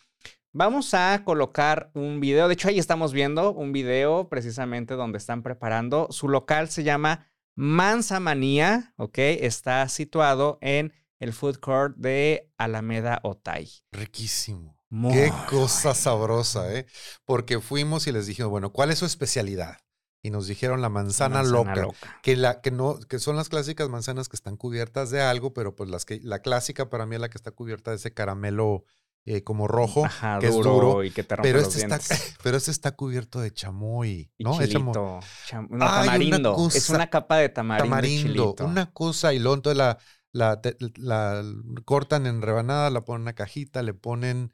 [0.52, 2.48] vamos a colocar un video.
[2.48, 6.08] De hecho, ahí estamos viendo un video precisamente donde están preparando.
[6.10, 9.18] Su local se llama Mansa Manía, ¿ok?
[9.18, 13.70] Está situado en el food court de Alameda Otay.
[13.92, 14.76] Riquísimo.
[15.12, 16.86] Qué cosa sabrosa, ¿eh?
[17.24, 19.78] Porque fuimos y les dijimos, bueno, ¿cuál es su especialidad?
[20.22, 21.86] Y nos dijeron la manzana, loca,
[22.22, 25.74] Que, la, que, no, que son las clásicas manzanas que están cubiertas de algo, pero
[25.74, 28.84] pues las que, la clásica para mí es la que está cubierta de ese caramelo
[29.24, 30.04] eh, como rojo,
[30.40, 31.04] que es duro.
[31.04, 31.98] Y que te pero, este está,
[32.42, 34.58] pero este está cubierto de chamoy, ¿no?
[34.58, 35.20] Chilito,
[35.68, 36.68] no, tamarindo.
[36.72, 38.54] es una capa de tamarindo.
[38.54, 39.98] Tamarindo, una cosa y luego entonces la
[40.32, 40.60] la,
[40.96, 41.44] la
[41.84, 44.52] cortan en rebanada, la ponen en una cajita, le ponen...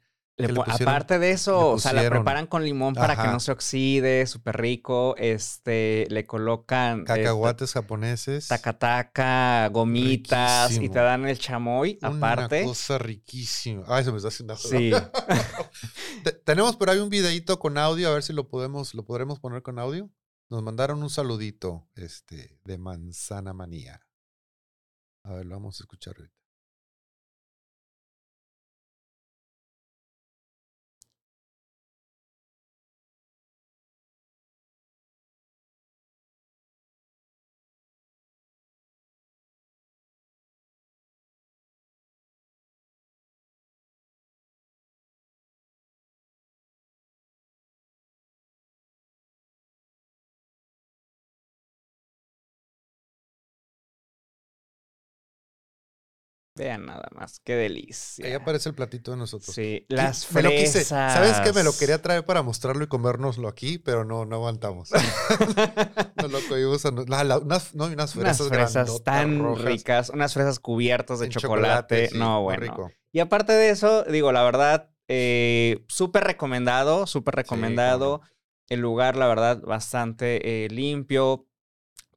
[0.67, 4.57] aparte de eso, o sea, la preparan con limón para que no se oxide, súper
[4.57, 5.15] rico.
[5.17, 12.61] Este, le colocan cacahuates japoneses, tacataca, gomitas y te dan el chamoy aparte.
[12.61, 13.83] Una cosa riquísima.
[13.87, 14.55] Ay, se me está haciendo.
[14.55, 14.91] Sí.
[16.45, 19.63] Tenemos por ahí un videito con audio, a ver si lo podemos, lo podremos poner
[19.63, 20.09] con audio.
[20.49, 24.01] Nos mandaron un saludito, este, de manzana manía.
[25.23, 26.15] A ver, lo vamos a escuchar
[56.57, 58.25] Vean nada más, qué delicia.
[58.25, 59.53] Ahí aparece el platito de nosotros.
[59.53, 61.13] Sí, las me lo quise- fresas.
[61.13, 61.53] ¿Sabes qué?
[61.53, 64.89] Me lo quería traer para mostrarlo y comérnoslo aquí, pero no, no aguantamos.
[66.15, 69.39] Nos lo cogimos a no- la- la- unas, no, unas Unas fresas, fresas grandotas, tan
[69.43, 72.09] rojas, ricas, unas fresas cubiertas de en chocolate.
[72.09, 72.61] sí, no, bueno.
[72.61, 72.91] rico.
[73.11, 78.21] Y aparte de eso, digo, la verdad, eh, súper recomendado, súper recomendado.
[78.69, 81.47] El lugar, la verdad, bastante eh, limpio,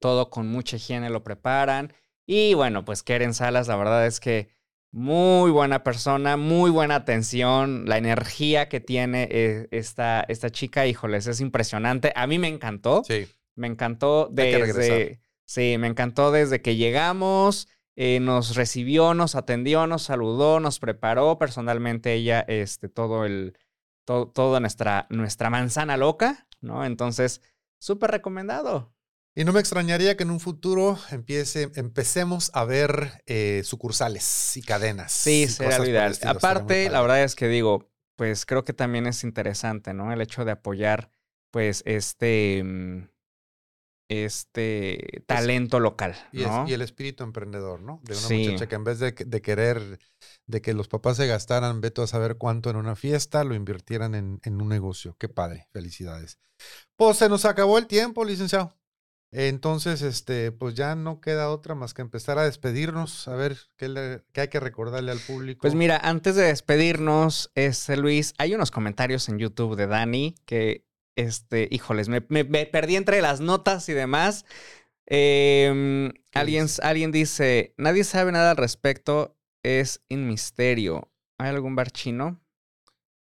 [0.01, 1.93] todo con mucha higiene lo preparan.
[2.33, 4.51] Y bueno, pues Keren Salas, la verdad es que
[4.93, 11.27] muy buena persona, muy buena atención, la energía que tiene eh, esta, esta chica, híjoles,
[11.27, 12.13] es impresionante.
[12.15, 13.03] A mí me encantó.
[13.05, 13.27] Sí.
[13.57, 15.21] Me encantó desde.
[15.45, 17.67] Sí, me encantó desde que llegamos.
[17.97, 23.59] eh, nos recibió, nos atendió, nos saludó, nos preparó personalmente ella, este, todo el,
[24.07, 26.85] to- toda nuestra, nuestra manzana loca, ¿no?
[26.85, 27.43] Entonces,
[27.81, 28.95] súper recomendado.
[29.41, 34.61] Y no me extrañaría que en un futuro empiece, empecemos a ver eh, sucursales y
[34.61, 35.13] cadenas.
[35.13, 35.79] Sí, y será
[36.27, 40.13] Aparte, la verdad es que digo, pues creo que también es interesante, ¿no?
[40.13, 41.11] El hecho de apoyar,
[41.51, 43.09] pues, este, mm,
[44.11, 46.69] este talento local, Y, es- ¿no?
[46.69, 48.03] y el espíritu emprendedor, ¿no?
[48.05, 48.47] De una Sí.
[48.47, 50.01] muchacha que en vez de, que- de querer,
[50.47, 54.15] de que los papás se gastaran, veto a saber cuánto en una fiesta, lo invirtieran
[54.15, 55.17] en, en un negocio.
[55.19, 56.39] Qué padre, felicidades.
[56.95, 58.77] Pues se nos acabó el tiempo, licenciado.
[59.33, 63.89] Entonces, este, pues ya no queda otra más que empezar a despedirnos, a ver qué,
[63.89, 65.61] le- qué hay que recordarle al público.
[65.61, 70.85] Pues mira, antes de despedirnos, este Luis, hay unos comentarios en YouTube de Dani que,
[71.17, 74.45] este, híjoles, me, me- me perdí entre las notas y demás.
[75.07, 81.11] Em, ¿Qué alguien, alguien dice, nadie sabe nada al respecto, es un misterio.
[81.39, 82.41] ¿Hay algún bar chino?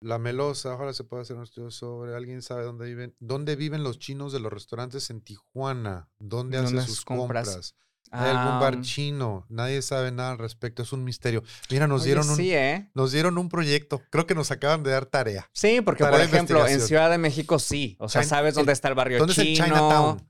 [0.04, 2.14] La melosa, ojalá se pueda hacer un estudio sobre.
[2.16, 3.16] ¿Alguien sabe dónde viven?
[3.20, 6.10] ¿Dónde viven los chinos de los restaurantes en Tijuana?
[6.20, 7.46] ¿Dónde hacen ¿Dónde sus compras?
[7.48, 7.76] compras?
[8.12, 9.46] Hay algún bar Ah, chino.
[9.50, 10.84] Nadie sabe nada al respecto.
[10.84, 11.42] Es un misterio.
[11.72, 12.92] Mira, nos oye, dieron un, Sí, ¿eh?
[12.94, 14.02] nos dieron un proyecto.
[14.12, 15.50] Creo que nos acaban de dar tarea.
[15.54, 16.80] Sí, porque Tarea por ejemplo, en.
[16.82, 17.96] Ciudad de México sí.
[18.00, 19.66] O sea, China- sabes dónde está el barrio ¿Dónde es el chino.
[19.66, 20.30] Chinatown?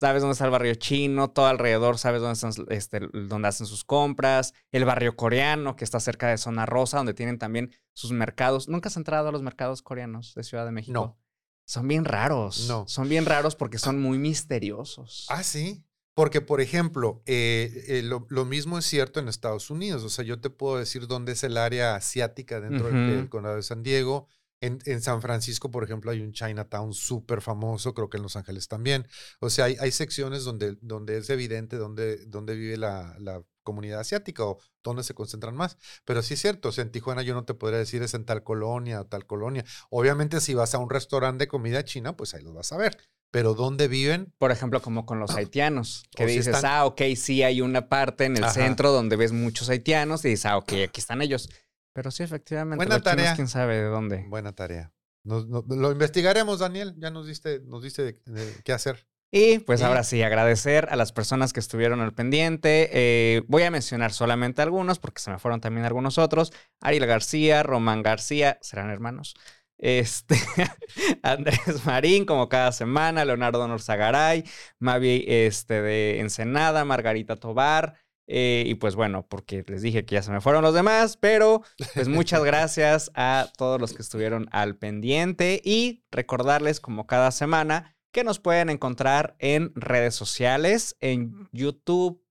[0.00, 3.84] Sabes dónde está el barrio chino, todo alrededor, sabes dónde, están, este, dónde hacen sus
[3.84, 8.68] compras, el barrio coreano que está cerca de Zona Rosa, donde tienen también sus mercados.
[8.68, 10.92] ¿Nunca has entrado a los mercados coreanos de Ciudad de México?
[10.92, 11.18] No.
[11.66, 12.66] Son bien raros.
[12.68, 12.84] No.
[12.88, 15.26] Son bien raros porque son muy misteriosos.
[15.30, 15.82] Ah, sí.
[16.14, 20.04] Porque, por ejemplo, eh, eh, lo, lo mismo es cierto en Estados Unidos.
[20.04, 23.62] O sea, yo te puedo decir dónde es el área asiática dentro del- condado de
[23.62, 24.28] San Diego.
[24.60, 28.36] En, en San Francisco, por ejemplo, hay un Chinatown súper famoso, creo que en Los
[28.36, 29.06] Ángeles también.
[29.40, 34.00] O sea, hay, hay secciones donde, donde es evidente dónde, dónde vive la, la comunidad
[34.00, 35.76] asiática o dónde se concentran más.
[36.04, 38.24] Pero sí es cierto, o sea, en Tijuana yo no te podría decir es en
[38.24, 39.64] tal colonia o tal colonia.
[39.90, 42.96] Obviamente, si vas a un restaurante de comida china, pues ahí los vas a ver.
[43.30, 46.84] Pero dónde viven, Por ejemplo, como con los haitianos, que O si dices, están- ah,
[46.86, 48.52] ok, sí hay una parte en el Ajá.
[48.52, 51.50] centro donde ves muchos haitianos y dices, ah, ok, aquí están ellos.
[51.94, 53.34] Pero sí, efectivamente, Buena chinos, tarea.
[53.34, 54.26] quién sabe de dónde.
[54.28, 54.92] Buena tarea.
[55.22, 56.94] Nos- nos- lo investigaremos, Daniel.
[56.98, 59.06] Ya nos diste, nos diste de- de qué hacer.
[59.32, 62.90] Y pues ahora sí, agradecer a las personas que estuvieron al pendiente.
[62.92, 66.52] Eh, voy a mencionar solamente algunos porque se me fueron también algunos otros.
[66.80, 69.34] Ariel García, Román García, serán hermanos.
[69.78, 70.36] Este,
[71.22, 74.44] Andrés Marín, como cada semana, Leonardo Norzagaray,
[74.78, 77.94] Mavi este, de Ensenada, Margarita Tobar.
[78.26, 81.62] Eh, y pues bueno, porque les dije que ya se me fueron los demás, pero
[81.94, 87.96] pues muchas gracias a todos los que estuvieron al pendiente y recordarles como cada semana
[88.12, 92.24] que nos pueden encontrar en redes sociales, en YouTube,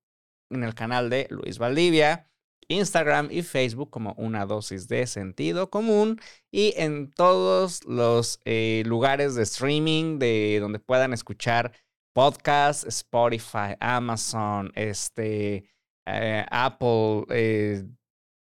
[0.50, 2.30] en el canal de Luis Valdivia,
[2.70, 6.20] Instagram y Facebook como una dosis de sentido común
[6.52, 11.74] y en todos los eh, lugares de streaming de donde puedan escuchar
[12.14, 15.66] podcasts, Spotify, Amazon, este,
[16.06, 17.84] eh, Apple, eh,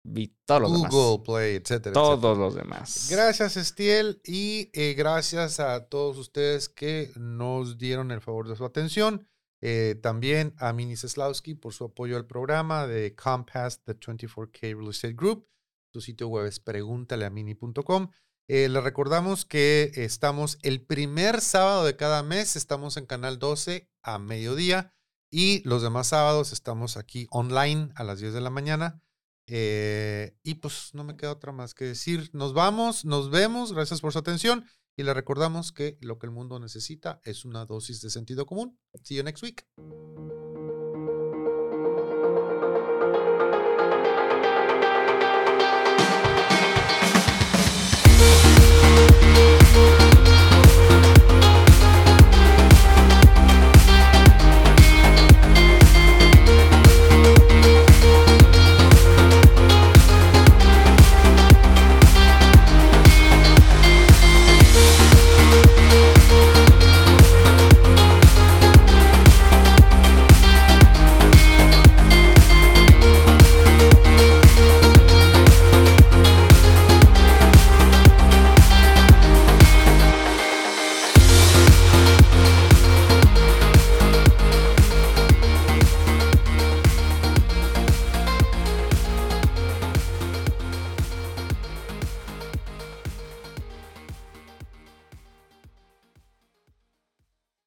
[0.06, 0.92] y todos los demás.
[0.92, 1.94] Google Play, etcétera.
[1.94, 2.36] Todos etcétera.
[2.36, 3.08] los demás.
[3.10, 8.66] Gracias, Estiel, y eh, gracias a todos ustedes que nos dieron el favor de su
[8.66, 9.28] atención.
[9.62, 14.90] Eh, también a Mini Seslowski por su apoyo al programa de Compass, The 24K Real
[14.90, 15.48] Estate Group.
[15.94, 18.10] Su sitio web es pregúntaleamini.com.
[18.50, 23.90] Eh, les recordamos que estamos el primer sábado de cada mes, estamos en Canal 12
[24.04, 24.93] a mediodía
[25.34, 29.02] y los demás sábados estamos aquí online a las 10 de la mañana.
[29.48, 32.30] Eh, y pues no me queda otra más que decir.
[32.34, 34.64] Nos vamos, nos vemos, gracias por su atención
[34.96, 38.78] y le recordamos que lo que el mundo necesita es una dosis de sentido común.
[39.04, 39.66] See you next week.